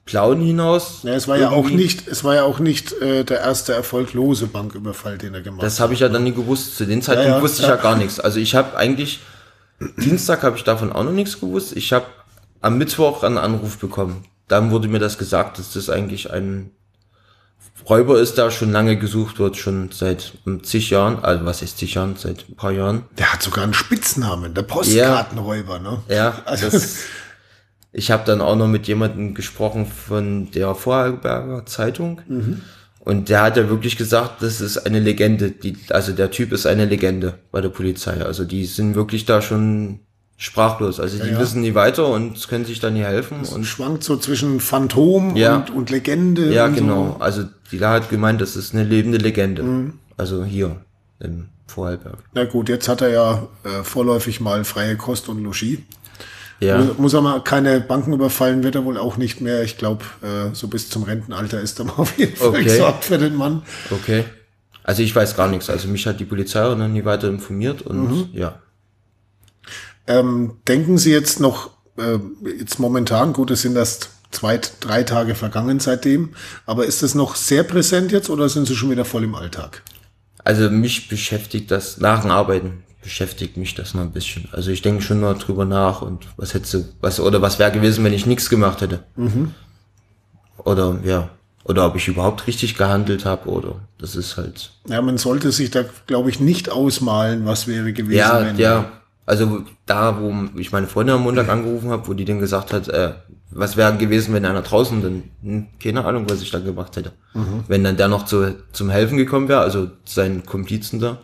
Blauen 0.05 0.40
hinaus. 0.40 1.00
Ja, 1.02 1.12
es 1.12 1.28
war 1.28 1.37
ja 1.37 1.50
auch 1.50 1.69
nicht, 1.69 2.09
es 2.09 2.25
war 2.25 2.35
ja 2.35 2.43
auch 2.43 2.59
nicht 2.59 2.93
äh, 2.95 3.25
der 3.25 3.40
erste 3.40 3.75
erfolglose 3.75 4.47
Banküberfall, 4.47 5.19
den 5.19 5.35
er 5.35 5.43
gemacht 5.43 5.62
Das 5.62 5.81
habe 5.81 5.95
ich 5.95 6.00
ja 6.00 6.09
dann 6.09 6.25
nie 6.25 6.33
gewusst. 6.33 6.76
Zu 6.76 6.87
dem 6.87 7.02
Zeitpunkt 7.02 7.28
Ja, 7.28 7.37
ja, 7.37 7.43
wusste 7.43 7.62
ich 7.62 7.69
ja. 7.69 7.76
ja 7.76 7.81
gar 7.81 7.97
nichts. 7.97 8.19
Also 8.19 8.40
ich 8.40 8.55
habe 8.55 8.76
eigentlich 8.76 9.21
Dienstag 9.97 10.43
habe 10.43 10.57
ich 10.57 10.64
davon 10.64 10.93
auch 10.93 11.05
noch 11.05 11.12
nichts 11.12 11.38
gewusst. 11.38 11.76
Ich 11.76 11.93
habe 11.93 12.07
am 12.61 12.78
Mittwoch 12.78 13.23
einen 13.23 13.38
Anruf 13.38 13.78
bekommen. 13.78 14.25
Dann 14.49 14.71
wurde 14.71 14.88
mir 14.88 14.99
das 14.99 15.19
gesagt, 15.19 15.59
dass 15.59 15.73
das 15.73 15.90
eigentlich 15.90 16.33
ein 16.33 16.71
Räuber 17.88 18.21
ist, 18.21 18.37
der 18.37 18.50
schon 18.50 18.71
lange 18.73 18.99
gesucht 18.99 19.38
wird, 19.38 19.57
schon 19.57 19.91
seit 19.93 20.35
ähm, 20.47 20.62
zig 20.62 20.91
Jahren. 20.91 21.25
Also 21.25 21.45
was 21.47 21.62
ist 21.62 21.79
zig 21.79 21.95
Jahren? 21.95 22.17
Seit 22.17 22.47
ein 22.49 22.55
paar 22.57 22.73
Jahren. 22.73 23.05
Der 23.17 23.33
hat 23.33 23.43
sogar 23.43 23.65
einen 23.65 23.73
Spitznamen, 23.75 24.53
der 24.55 24.62
Postkartenräuber, 24.62 25.79
ne? 25.79 26.03
Ja, 26.09 26.43
Also- 26.45 26.69
das, 26.71 26.97
ich 27.93 28.11
habe 28.11 28.25
dann 28.27 28.43
auch 28.43 28.57
noch 28.57 28.69
mit 28.69 28.87
jemandem 28.87 29.35
gesprochen 29.35 29.87
von 29.87 30.50
der 30.50 30.75
Vorarlberger 30.75 31.65
Zeitung. 31.65 32.21
Und 33.00 33.31
der 33.31 33.43
hat 33.43 33.57
ja 33.57 33.71
wirklich 33.71 33.97
gesagt, 33.97 34.43
das 34.43 34.61
ist 34.61 34.77
eine 34.77 35.00
Legende. 35.00 35.50
Die, 35.50 35.75
also 35.88 36.12
der 36.12 36.31
Typ 36.31 36.53
ist 36.53 36.67
eine 36.67 36.85
Legende 36.85 37.38
bei 37.50 37.62
der 37.62 37.71
Polizei. 37.71 38.21
Also 38.23 38.45
die 38.45 38.67
sind 38.67 38.95
wirklich 38.95 39.25
da 39.25 39.41
schon 39.41 40.00
sprachlos. 40.40 41.00
Also 41.00 41.23
die 41.23 41.30
ja. 41.30 41.38
wissen 41.38 41.61
nie 41.61 41.75
weiter 41.75 42.07
und 42.09 42.49
können 42.49 42.64
sich 42.64 42.78
da 42.80 42.88
nie 42.90 43.02
helfen. 43.02 43.40
Und 43.40 43.52
Und 43.52 43.64
schwankt 43.64 44.04
so 44.04 44.16
zwischen 44.16 44.61
Phantom 44.61 45.37
Ja. 45.37 45.57
und, 45.57 45.71
und 45.71 45.90
Legende. 45.90 46.52
ja, 46.54 46.66
und 46.66 46.76
genau. 46.76 47.16
So. 47.18 47.23
Also 47.25 47.42
die 47.73 47.78
da 47.78 47.92
hat 47.95 48.09
gemeint, 48.09 48.40
das 48.40 48.57
ist 48.57 48.73
eine 48.73 48.85
lebende 48.85 49.18
Legende. 49.18 49.62
Mhm. 49.64 49.95
Also 50.16 50.45
hier 50.45 50.76
im 51.21 51.49
Vorarlberg. 51.66 52.18
Na 52.35 52.45
gut, 52.45 52.68
jetzt 52.68 52.88
hat 52.88 53.02
er 53.02 53.09
ja 53.11 53.49
äh, 53.64 53.83
vorläufig 53.83 54.40
mal 54.40 54.64
freie 54.64 54.97
Kost 54.97 55.28
und 55.28 55.42
Logis. 55.42 55.80
Ja. 56.61 56.78
Muss, 56.78 56.99
muss 56.99 57.14
er 57.14 57.21
mal 57.21 57.42
keine 57.42 57.80
Banken 57.80 58.12
überfallen, 58.12 58.62
wird 58.62 58.75
er 58.76 58.85
wohl 58.85 58.97
auch 58.97 59.16
nicht 59.16 59.40
mehr. 59.40 59.62
Ich 59.64 59.76
glaube, 59.76 60.04
äh, 60.23 60.54
so 60.54 60.66
bis 60.68 60.88
zum 60.88 61.02
Rentenalter 61.02 61.61
ist 61.61 61.78
er 61.80 61.85
mal 61.87 61.95
auf 61.97 62.16
jeden 62.18 62.35
Fall 62.37 62.49
Okay. 62.49 62.64
gesorgt 62.64 63.04
für 63.04 63.18
den 63.18 63.35
Mann. 63.37 63.62
Okay. 63.90 64.25
Also 64.85 65.02
ich 65.02 65.14
weiß 65.14 65.37
gar 65.37 65.49
nichts. 65.49 65.68
Also 65.68 65.88
mich 65.88 66.07
hat 66.07 66.18
die 66.21 66.25
Polizei 66.25 66.62
noch 66.75 66.88
nie 66.88 67.04
weiter 67.04 67.28
informiert 67.28 67.83
und 67.83 68.09
Mhm. 68.11 68.28
ja. 68.33 68.61
Ähm, 70.09 70.57
denken 70.67 70.99
Sie 70.99 71.12
jetzt 71.12 71.38
noch, 71.38 71.71
äh, 71.99 72.19
jetzt 72.59 72.79
momentan, 72.81 73.33
gut, 73.33 73.50
es 73.50 73.62
sind 73.62 73.77
erst 73.77 74.11
zwei, 74.31 74.61
drei 74.81 75.05
Tage 75.05 75.35
vergangen 75.35 75.81
seitdem, 75.81 76.31
aber 76.67 76.87
ist 76.87 77.03
das 77.03 77.15
noch 77.15 77.37
sehr 77.37 77.62
präsent 77.62 78.11
jetzt 78.11 78.29
oder 78.31 78.49
sind 78.49 78.67
Sie 78.67 78.75
schon 78.75 78.91
wieder 78.91 79.05
voll 79.05 79.25
im 79.25 79.35
Alltag? 79.35 79.83
Also 80.45 80.71
mich 80.71 81.09
beschäftigt 81.09 81.71
das, 81.71 81.99
nach 81.99 82.23
dem 82.23 82.31
Arbeiten 82.31 82.83
beschäftigt 83.03 83.57
mich 83.57 83.75
das 83.75 83.95
noch 83.95 84.03
ein 84.03 84.12
bisschen. 84.12 84.49
Also 84.53 84.71
ich 84.71 84.83
denke 84.83 85.03
schon 85.03 85.21
noch 85.21 85.38
drüber 85.38 85.65
nach 85.65 86.03
und 86.03 86.27
was 86.37 86.53
hätte, 86.55 86.85
was, 87.00 87.21
oder 87.21 87.41
was 87.43 87.59
wäre 87.59 87.71
gewesen, 87.73 88.03
wenn 88.05 88.12
ich 88.12 88.27
nichts 88.27 88.50
gemacht 88.50 88.81
hätte. 88.81 89.05
Oder, 90.65 90.99
ja. 91.05 91.31
Oder 91.65 91.87
ob 91.87 91.97
ich 91.97 92.09
überhaupt 92.09 92.47
richtig 92.47 92.77
gehandelt 92.77 93.25
habe 93.27 93.49
oder 93.50 93.77
das 93.99 94.17
ist 94.17 94.37
halt. 94.38 94.71
Ja, 94.88 95.03
man 95.03 95.19
sollte 95.19 95.53
sich 95.53 95.71
da, 95.71 95.85
glaube 96.07 96.31
ich, 96.31 96.41
nicht 96.41 96.71
ausmalen, 96.71 97.45
was 97.45 97.67
wäre 97.67 97.93
gewesen, 97.93 98.19
Ja, 98.19 98.45
wenn. 98.45 98.57
ja. 98.57 98.91
Also 99.29 99.63
da, 99.85 100.21
wo 100.23 100.33
ich 100.59 100.73
meine 100.73 100.87
Freundin 100.87 101.17
am 101.17 101.23
Montag 101.23 101.51
angerufen 101.51 101.91
habe, 101.91 102.09
wo 102.09 102.15
die 102.15 102.25
dann 102.25 102.39
gesagt 102.39 102.73
hat, 102.73 102.89
äh, 102.89 103.13
was 103.51 103.77
wäre 103.77 103.95
gewesen, 103.99 104.33
wenn 104.33 104.47
einer 104.47 104.63
draußen, 104.63 105.03
dann 105.03 105.23
hm, 105.43 105.67
keine 105.83 106.07
Ahnung, 106.07 106.25
was 106.31 106.41
ich 106.41 106.51
da 106.51 106.61
gemacht 106.61 106.97
hätte. 106.97 107.13
Wenn 107.69 107.85
dann 107.85 107.99
der 107.99 108.09
noch 108.09 108.25
zu, 108.25 108.55
zum 108.73 108.89
Helfen 108.89 109.19
gekommen 109.19 109.49
wäre, 109.49 109.61
also 109.61 109.91
sein 110.07 110.47
Komplizen 110.47 110.99
da, 110.99 111.19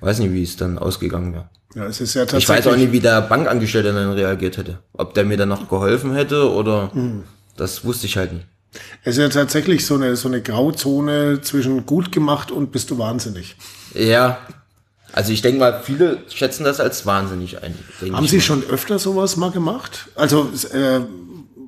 weiß 0.00 0.20
nicht, 0.20 0.32
wie 0.34 0.42
es 0.44 0.56
dann 0.56 0.78
ausgegangen 0.78 1.32
wäre. 1.32 1.48
Ja, 1.74 1.86
es 1.86 2.00
ist 2.00 2.14
ja 2.14 2.22
Ich 2.22 2.30
tatsächlich. 2.30 2.48
weiß 2.64 2.72
auch 2.72 2.76
nicht, 2.76 2.92
wie 2.92 3.00
der 3.00 3.20
Bankangestellte 3.22 3.92
dann 3.92 4.12
reagiert 4.12 4.56
hätte. 4.56 4.78
Ob 4.92 5.14
der 5.14 5.24
mir 5.24 5.36
dann 5.36 5.48
noch 5.48 5.68
geholfen 5.68 6.14
hätte 6.14 6.48
oder 6.52 6.92
das 7.56 7.84
wusste 7.84 8.06
ich 8.06 8.16
halt 8.16 8.34
nicht. 8.34 8.46
Es 9.02 9.16
ist 9.16 9.22
ja 9.22 9.28
tatsächlich 9.28 9.84
so 9.84 9.94
eine, 9.96 10.14
so 10.14 10.28
eine 10.28 10.42
Grauzone 10.42 11.40
zwischen 11.40 11.86
gut 11.86 12.12
gemacht 12.12 12.52
und 12.52 12.70
bist 12.70 12.90
du 12.90 12.98
wahnsinnig. 12.98 13.56
Ja, 13.94 14.38
also 15.12 15.32
ich 15.32 15.42
denke 15.42 15.60
mal, 15.60 15.82
viele 15.82 16.18
schätzen 16.28 16.64
das 16.64 16.80
als 16.80 17.06
wahnsinnig 17.06 17.62
ein. 17.62 17.74
Haben 18.12 18.26
Sie 18.26 18.36
mal. 18.36 18.42
schon 18.42 18.64
öfter 18.64 18.98
sowas 18.98 19.36
mal 19.36 19.50
gemacht? 19.50 20.08
Also, 20.14 20.50
äh, 20.72 21.00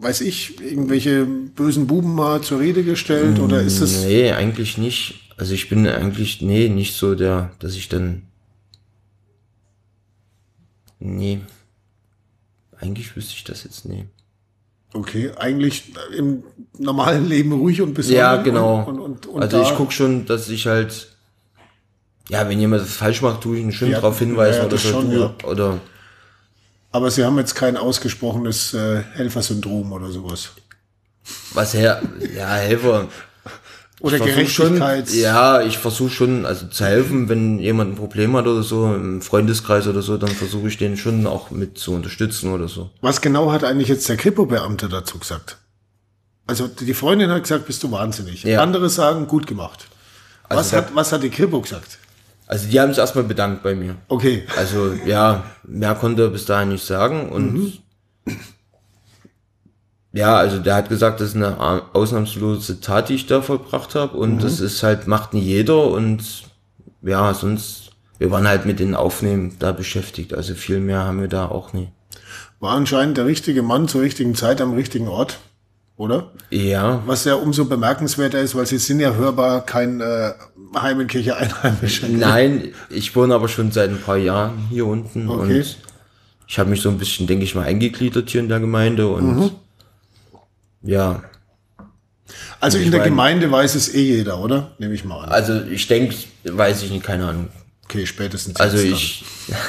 weiß 0.00 0.20
ich, 0.22 0.60
irgendwelche 0.60 1.24
bösen 1.24 1.86
Buben 1.86 2.14
mal 2.14 2.40
zur 2.42 2.60
Rede 2.60 2.84
gestellt 2.84 3.38
oder 3.38 3.60
ist 3.62 3.80
es. 3.80 4.04
Nee, 4.04 4.32
eigentlich 4.32 4.78
nicht. 4.78 5.32
Also 5.36 5.54
ich 5.54 5.68
bin 5.68 5.86
eigentlich, 5.86 6.40
nee, 6.42 6.68
nicht 6.68 6.94
so 6.94 7.14
der, 7.14 7.52
dass 7.58 7.74
ich 7.74 7.88
dann. 7.88 8.22
Nee. 10.98 11.40
Eigentlich 12.80 13.14
wüsste 13.16 13.34
ich 13.34 13.44
das 13.44 13.64
jetzt 13.64 13.88
nie. 13.88 14.04
Okay, 14.94 15.32
eigentlich 15.36 15.92
im 16.16 16.44
normalen 16.78 17.28
Leben 17.28 17.52
ruhig 17.52 17.82
und 17.82 17.94
besonnen. 17.94 18.18
Ja, 18.18 18.36
genau. 18.36 18.84
Und, 18.84 18.98
und, 18.98 19.26
und, 19.26 19.42
also 19.42 19.62
ich 19.62 19.74
guck 19.76 19.92
schon, 19.92 20.26
dass 20.26 20.48
ich 20.48 20.66
halt. 20.66 21.14
Ja, 22.28 22.48
wenn 22.48 22.60
jemand 22.60 22.82
das 22.82 22.92
falsch 22.94 23.22
macht, 23.22 23.40
tue 23.40 23.56
ich 23.56 23.62
ihn 23.62 23.72
schon 23.72 23.88
Ja, 23.90 24.00
darauf 24.00 24.18
hinweisen 24.18 24.58
ja, 24.58 24.62
oder 24.64 24.70
das 24.72 24.82
so. 24.82 24.90
schon, 24.90 25.10
ja. 25.12 25.34
Oder 25.44 25.78
Aber 26.92 27.10
Sie 27.10 27.24
haben 27.24 27.38
jetzt 27.38 27.54
kein 27.54 27.76
ausgesprochenes 27.76 28.74
äh, 28.74 29.02
Helfersyndrom 29.14 29.92
oder 29.92 30.10
sowas. 30.10 30.50
was 31.54 31.74
her. 31.74 32.02
Ja, 32.36 32.54
Helfer. 32.54 33.08
Oder 34.00 34.20
Gerechtigkeits. 34.20 35.12
ja, 35.16 35.60
ich 35.60 35.76
versuche 35.78 36.10
schon, 36.10 36.46
also 36.46 36.68
zu 36.68 36.84
helfen, 36.84 37.28
wenn 37.28 37.58
jemand 37.58 37.92
ein 37.92 37.96
Problem 37.96 38.36
hat 38.36 38.46
oder 38.46 38.62
so, 38.62 38.94
im 38.94 39.20
Freundeskreis 39.22 39.88
oder 39.88 40.02
so, 40.02 40.16
dann 40.18 40.30
versuche 40.30 40.68
ich 40.68 40.76
den 40.78 40.96
schon 40.96 41.26
auch 41.26 41.50
mit 41.50 41.78
zu 41.78 41.94
unterstützen 41.94 42.52
oder 42.52 42.68
so. 42.68 42.90
Was 43.00 43.20
genau 43.20 43.50
hat 43.50 43.64
eigentlich 43.64 43.88
jetzt 43.88 44.08
der 44.08 44.16
Kripo-Beamte 44.16 44.88
dazu 44.88 45.18
gesagt? 45.18 45.56
Also 46.46 46.68
die 46.68 46.94
Freundin 46.94 47.28
hat 47.32 47.42
gesagt, 47.42 47.66
bist 47.66 47.82
du 47.82 47.90
wahnsinnig. 47.90 48.44
Ja. 48.44 48.62
Andere 48.62 48.88
sagen, 48.88 49.26
gut 49.26 49.48
gemacht. 49.48 49.88
Also 50.48 50.60
was, 50.60 50.72
hat, 50.72 50.94
was 50.94 51.10
hat 51.10 51.24
die 51.24 51.30
Kripo 51.30 51.60
gesagt? 51.60 51.98
Also 52.48 52.66
die 52.66 52.80
haben 52.80 52.88
sich 52.88 52.98
erstmal 52.98 53.24
bedankt 53.24 53.62
bei 53.62 53.74
mir. 53.74 53.96
Okay. 54.08 54.44
Also 54.56 54.94
ja, 55.04 55.44
mehr 55.64 55.94
konnte 55.94 56.22
er 56.22 56.28
bis 56.30 56.46
dahin 56.46 56.70
nicht 56.70 56.84
sagen 56.84 57.28
und 57.28 57.82
ja, 60.14 60.34
also 60.34 60.58
der 60.58 60.74
hat 60.74 60.88
gesagt, 60.88 61.20
das 61.20 61.28
ist 61.28 61.36
eine 61.36 61.84
ausnahmslose 61.92 62.80
Tat, 62.80 63.10
die 63.10 63.16
ich 63.16 63.26
da 63.26 63.42
vollbracht 63.42 63.94
habe 63.94 64.16
und 64.16 64.42
das 64.42 64.60
ist 64.60 64.82
halt 64.82 65.06
macht 65.06 65.34
nie 65.34 65.42
jeder 65.42 65.88
und 65.88 66.24
ja, 67.02 67.34
sonst 67.34 67.90
wir 68.16 68.30
waren 68.30 68.48
halt 68.48 68.64
mit 68.64 68.80
den 68.80 68.94
Aufnehmen 68.94 69.56
da 69.58 69.72
beschäftigt, 69.72 70.32
also 70.32 70.54
viel 70.54 70.80
mehr 70.80 71.04
haben 71.04 71.20
wir 71.20 71.28
da 71.28 71.46
auch 71.46 71.74
nie. 71.74 71.88
War 72.60 72.72
anscheinend 72.72 73.18
der 73.18 73.26
richtige 73.26 73.62
Mann 73.62 73.88
zur 73.88 74.00
richtigen 74.00 74.34
Zeit 74.34 74.62
am 74.62 74.72
richtigen 74.72 75.06
Ort, 75.06 75.38
oder? 75.98 76.32
Ja, 76.48 77.02
Was 77.04 77.24
ja 77.24 77.34
umso 77.34 77.66
bemerkenswerter 77.66 78.40
ist, 78.40 78.54
weil 78.54 78.64
Sie 78.66 78.78
sind 78.78 79.00
ja 79.00 79.12
hörbar 79.14 79.66
kein 79.66 80.00
äh, 80.00 80.32
Heimenkirche 80.74 81.36
Einheimischer. 81.36 82.08
nein, 82.08 82.68
ich 82.88 83.14
wohne 83.14 83.34
aber 83.34 83.48
schon 83.48 83.70
seit 83.72 83.90
ein 83.90 84.00
paar 84.00 84.16
Jahren 84.16 84.56
hier 84.70 84.86
unten 84.86 85.28
Okay. 85.28 85.58
und 85.60 85.76
ich 86.46 86.58
habe 86.58 86.70
mich 86.70 86.80
so 86.80 86.88
ein 86.88 86.96
bisschen, 86.98 87.26
denke 87.26 87.44
ich 87.44 87.54
mal, 87.54 87.64
eingegliedert 87.66 88.30
hier 88.30 88.40
in 88.40 88.48
der 88.48 88.60
Gemeinde 88.60 89.08
und 89.08 89.52
ja, 90.82 91.22
Also 92.60 92.78
in 92.78 92.90
der 92.90 93.00
mein- 93.00 93.08
Gemeinde 93.10 93.50
weiß 93.50 93.74
es 93.74 93.92
eh 93.94 94.02
jeder, 94.18 94.38
oder? 94.40 94.70
Nehme 94.78 94.94
ich 94.94 95.04
mal 95.04 95.24
an. 95.24 95.30
also 95.30 95.60
ich 95.62 95.86
denke, 95.88 96.14
weiß 96.44 96.82
ich 96.84 96.90
nicht, 96.90 97.02
keine 97.04 97.26
Ahnung. 97.26 97.48
Okay, 97.84 98.06
spätestens 98.06 98.56
Also 98.56 98.78
ich. 98.78 99.24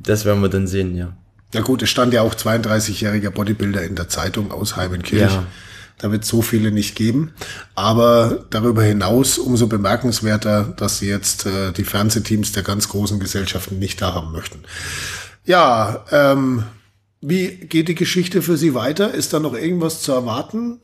das 0.00 0.24
werden 0.24 0.40
wir 0.42 0.48
dann 0.48 0.66
sehen, 0.66 0.96
ja. 0.96 1.16
Ja 1.54 1.62
gut, 1.62 1.82
es 1.82 1.90
stand 1.90 2.12
ja 2.12 2.22
auch 2.22 2.34
32-jähriger 2.34 3.30
Bodybuilder 3.30 3.82
in 3.82 3.94
der 3.94 4.08
Zeitung 4.08 4.52
aus 4.52 4.76
Heimenkirch. 4.76 5.32
Ja. 5.32 5.46
Da 5.98 6.12
wird 6.12 6.24
so 6.24 6.42
viele 6.42 6.70
nicht 6.70 6.94
geben. 6.94 7.32
Aber 7.74 8.44
darüber 8.50 8.82
hinaus 8.82 9.38
umso 9.38 9.66
bemerkenswerter, 9.66 10.74
dass 10.76 10.98
sie 10.98 11.08
jetzt 11.08 11.46
äh, 11.46 11.72
die 11.72 11.84
Fernsehteams 11.84 12.52
der 12.52 12.62
ganz 12.62 12.88
großen 12.88 13.18
Gesellschaften 13.18 13.78
nicht 13.78 14.00
da 14.00 14.14
haben 14.14 14.30
möchten. 14.32 14.60
Ja, 15.44 16.04
ähm, 16.12 16.64
wie 17.20 17.48
geht 17.48 17.88
die 17.88 17.94
Geschichte 17.96 18.42
für 18.42 18.56
Sie 18.56 18.74
weiter? 18.74 19.12
Ist 19.12 19.32
da 19.32 19.40
noch 19.40 19.54
irgendwas 19.54 20.02
zu 20.02 20.12
erwarten? 20.12 20.80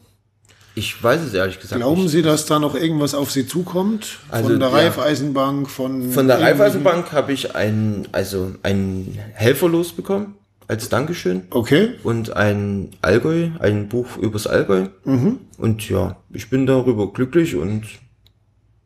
Ich 0.75 1.01
weiß 1.01 1.21
es 1.21 1.35
ehrlich 1.35 1.61
gesagt 1.61 1.81
Glauben 1.81 2.03
nicht. 2.03 2.11
Sie, 2.11 2.23
dass 2.23 2.47
da 2.47 2.59
noch 2.59 2.75
irgendwas 2.75 3.15
auf 3.15 3.31
Sie 3.31 3.47
zukommt? 3.47 4.19
Also, 4.29 4.49
von 4.49 4.59
der 4.59 4.71
ja. 4.71 4.75
Raiffeisenbank, 4.75 5.71
von... 5.71 6.11
Von 6.11 6.27
der 6.27 6.41
Raiffeisenbank 6.41 7.13
habe 7.13 7.33
ich 7.33 7.55
ein, 7.55 8.09
also 8.11 8.53
ein 8.65 9.17
Helferlos 9.35 9.93
bekommen, 9.93 10.35
als 10.69 10.89
Dankeschön. 10.89 11.43
Okay. 11.51 11.91
Und 12.03 12.37
ein 12.37 12.91
Allgäu, 13.03 13.51
ein 13.59 13.89
Buch 13.89 14.17
übers 14.17 14.47
Allgäu. 14.47 14.89
Mhm. 15.05 15.41
Und 15.59 15.89
ja, 15.89 16.17
ich 16.33 16.51
bin 16.51 16.67
darüber 16.67 17.13
glücklich 17.13 17.57
und 17.57 17.85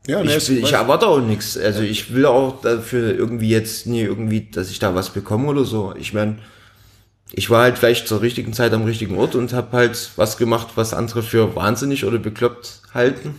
Ja, 0.07 0.23
ne, 0.23 0.37
ich, 0.37 0.49
will, 0.49 0.59
ich 0.59 0.73
erwarte 0.73 1.07
auch 1.07 1.21
nichts. 1.21 1.57
Also 1.57 1.83
ich 1.83 2.14
will 2.14 2.27
auch 2.27 2.61
dafür 2.61 3.14
irgendwie 3.14 3.51
jetzt 3.51 3.87
nie 3.87 4.03
irgendwie, 4.03 4.49
dass 4.51 4.71
ich 4.71 4.79
da 4.79 4.95
was 4.95 5.11
bekomme 5.11 5.49
oder 5.49 5.64
so. 5.64 5.95
Ich 5.99 6.12
meine, 6.14 6.38
ich 7.33 7.51
war 7.51 7.62
halt 7.62 7.79
vielleicht 7.79 8.09
zur 8.09 8.23
richtigen 8.23 8.53
Zeit 8.53 8.73
am 8.73 8.85
richtigen 8.85 9.19
Ort 9.19 9.35
und 9.35 9.53
habe 9.53 9.77
halt 9.77 10.11
was 10.17 10.37
gemacht, 10.37 10.69
was 10.77 10.95
andere 10.95 11.23
für 11.23 11.55
wahnsinnig 11.55 12.05
oder 12.05 12.19
bekloppt 12.19 12.83
halten. 12.95 13.35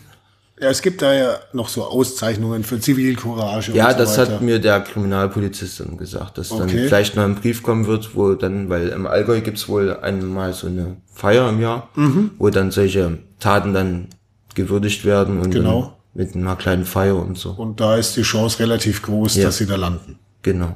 Ja, 0.61 0.69
es 0.69 0.81
gibt 0.81 1.01
da 1.01 1.13
ja 1.13 1.39
noch 1.53 1.69
so 1.69 1.85
Auszeichnungen 1.85 2.63
für 2.65 2.79
Zivilcourage. 2.81 3.71
Ja, 3.71 3.87
und 3.87 3.91
so 3.93 3.97
das 3.99 4.17
weiter. 4.17 4.33
hat 4.33 4.41
mir 4.41 4.59
der 4.59 4.81
Kriminalpolizist 4.81 5.79
dann 5.79 5.95
gesagt, 5.97 6.37
dass 6.37 6.49
dann 6.49 6.63
Okay. 6.63 6.85
vielleicht 6.87 7.15
noch 7.15 7.23
ein 7.23 7.35
Brief 7.35 7.63
kommen 7.63 7.87
wird, 7.87 8.13
wo 8.15 8.33
dann, 8.33 8.69
weil 8.69 8.89
im 8.89 9.07
Allgäu 9.07 9.39
gibt's 9.41 9.69
wohl 9.69 9.95
einmal 10.01 10.51
so 10.53 10.67
eine 10.67 10.97
Feier 11.13 11.47
im 11.49 11.61
Jahr, 11.61 11.87
Mhm. 11.95 12.31
wo 12.37 12.49
dann 12.49 12.71
solche 12.71 13.19
Taten 13.39 13.73
dann 13.73 14.07
gewürdigt 14.53 15.05
werden 15.05 15.39
und 15.39 15.51
Genau. 15.51 15.81
dann 16.15 16.25
mit 16.25 16.35
einer 16.35 16.57
kleinen 16.57 16.83
Feier 16.83 17.15
und 17.15 17.37
so. 17.37 17.51
Und 17.51 17.79
da 17.79 17.95
ist 17.95 18.17
die 18.17 18.23
Chance 18.23 18.59
relativ 18.59 19.01
groß, 19.01 19.35
Ja. 19.35 19.45
dass 19.45 19.57
sie 19.57 19.65
da 19.65 19.77
landen. 19.77 20.19
Genau. 20.41 20.75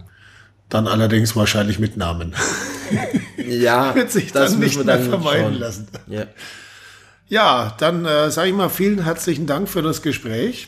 Dann 0.70 0.88
allerdings 0.88 1.36
wahrscheinlich 1.36 1.78
mit 1.80 1.98
Namen. 1.98 2.34
Ja, 3.38 3.94
Wird 3.96 4.12
sich 4.12 4.32
das 4.32 4.52
dann 4.52 4.60
nicht 4.62 4.78
wir 4.78 4.86
mehr 4.86 5.00
vermeiden 5.00 5.44
schauen. 5.52 5.60
lassen. 5.60 5.88
Ja. 6.08 6.24
Ja, 7.28 7.76
dann 7.80 8.06
äh, 8.06 8.30
sage 8.32 8.50
ich 8.50 8.56
mal 8.56 8.70
vielen 8.70 9.04
herzlichen 9.04 9.48
Dank 9.48 9.70
für 9.70 9.82
das 9.82 10.02
Gespräch. 10.02 10.68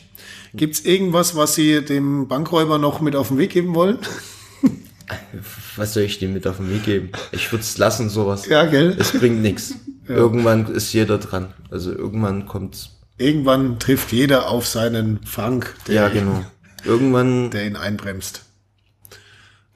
Gibt's 0.54 0.80
irgendwas, 0.80 1.36
was 1.36 1.54
Sie 1.54 1.84
dem 1.84 2.28
Bankräuber 2.28 2.78
noch 2.78 3.00
mit 3.00 3.14
auf 3.14 3.28
den 3.28 3.38
Weg 3.38 3.50
geben 3.50 3.74
wollen? 3.74 3.98
Was 5.76 5.92
soll 5.92 6.04
ich 6.04 6.18
dem 6.18 6.32
mit 6.32 6.46
auf 6.46 6.56
den 6.56 6.70
Weg 6.70 6.84
geben? 6.84 7.12
Ich 7.30 7.52
würde 7.52 7.62
es 7.62 7.78
lassen, 7.78 8.08
sowas. 8.08 8.46
Ja, 8.46 8.64
gell? 8.64 8.96
Es 8.98 9.12
bringt 9.12 9.42
nichts. 9.42 9.74
Irgendwann 10.08 10.66
ist 10.66 10.92
jeder 10.92 11.18
dran. 11.18 11.52
Also 11.70 11.92
irgendwann 11.92 12.46
kommt's. 12.46 12.90
Irgendwann 13.18 13.78
trifft 13.78 14.12
jeder 14.12 14.48
auf 14.48 14.66
seinen 14.66 15.20
Fang, 15.24 15.64
der, 15.86 15.94
Ja, 15.94 16.08
genau. 16.08 16.44
Irgendwann 16.84 17.50
der 17.52 17.66
ihn 17.66 17.76
einbremst. 17.76 18.44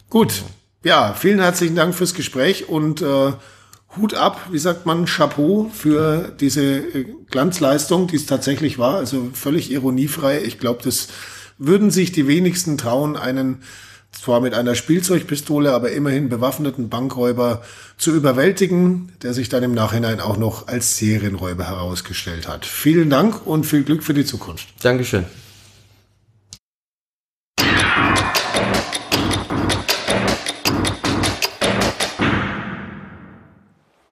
Gut, 0.08 0.42
ja, 0.82 1.14
vielen 1.14 1.40
herzlichen 1.40 1.76
Dank 1.76 1.94
fürs 1.94 2.14
Gespräch 2.14 2.68
und 2.68 3.02
äh, 3.02 3.32
Hut 3.96 4.14
ab, 4.14 4.48
wie 4.50 4.58
sagt 4.58 4.86
man, 4.86 5.06
Chapeau 5.06 5.70
für 5.72 6.32
diese 6.38 6.62
äh, 6.62 7.06
Glanzleistung, 7.30 8.06
die 8.06 8.16
es 8.16 8.26
tatsächlich 8.26 8.78
war. 8.78 8.96
Also 8.96 9.30
völlig 9.32 9.70
ironiefrei. 9.70 10.42
Ich 10.42 10.58
glaube, 10.58 10.80
das 10.84 11.08
würden 11.58 11.90
sich 11.90 12.12
die 12.12 12.26
wenigsten 12.26 12.78
trauen, 12.78 13.16
einen 13.16 13.62
zwar 14.12 14.40
mit 14.40 14.54
einer 14.54 14.74
Spielzeugpistole, 14.74 15.72
aber 15.72 15.92
immerhin 15.92 16.28
bewaffneten 16.28 16.88
Bankräuber 16.88 17.62
zu 17.96 18.12
überwältigen, 18.12 19.12
der 19.22 19.34
sich 19.34 19.48
dann 19.48 19.62
im 19.62 19.72
Nachhinein 19.72 20.20
auch 20.20 20.36
noch 20.36 20.68
als 20.68 20.96
Serienräuber 20.96 21.64
herausgestellt 21.64 22.48
hat. 22.48 22.66
Vielen 22.66 23.10
Dank 23.10 23.46
und 23.46 23.66
viel 23.66 23.84
Glück 23.84 24.02
für 24.02 24.14
die 24.14 24.24
Zukunft. 24.24 24.68
Dankeschön. 24.82 25.26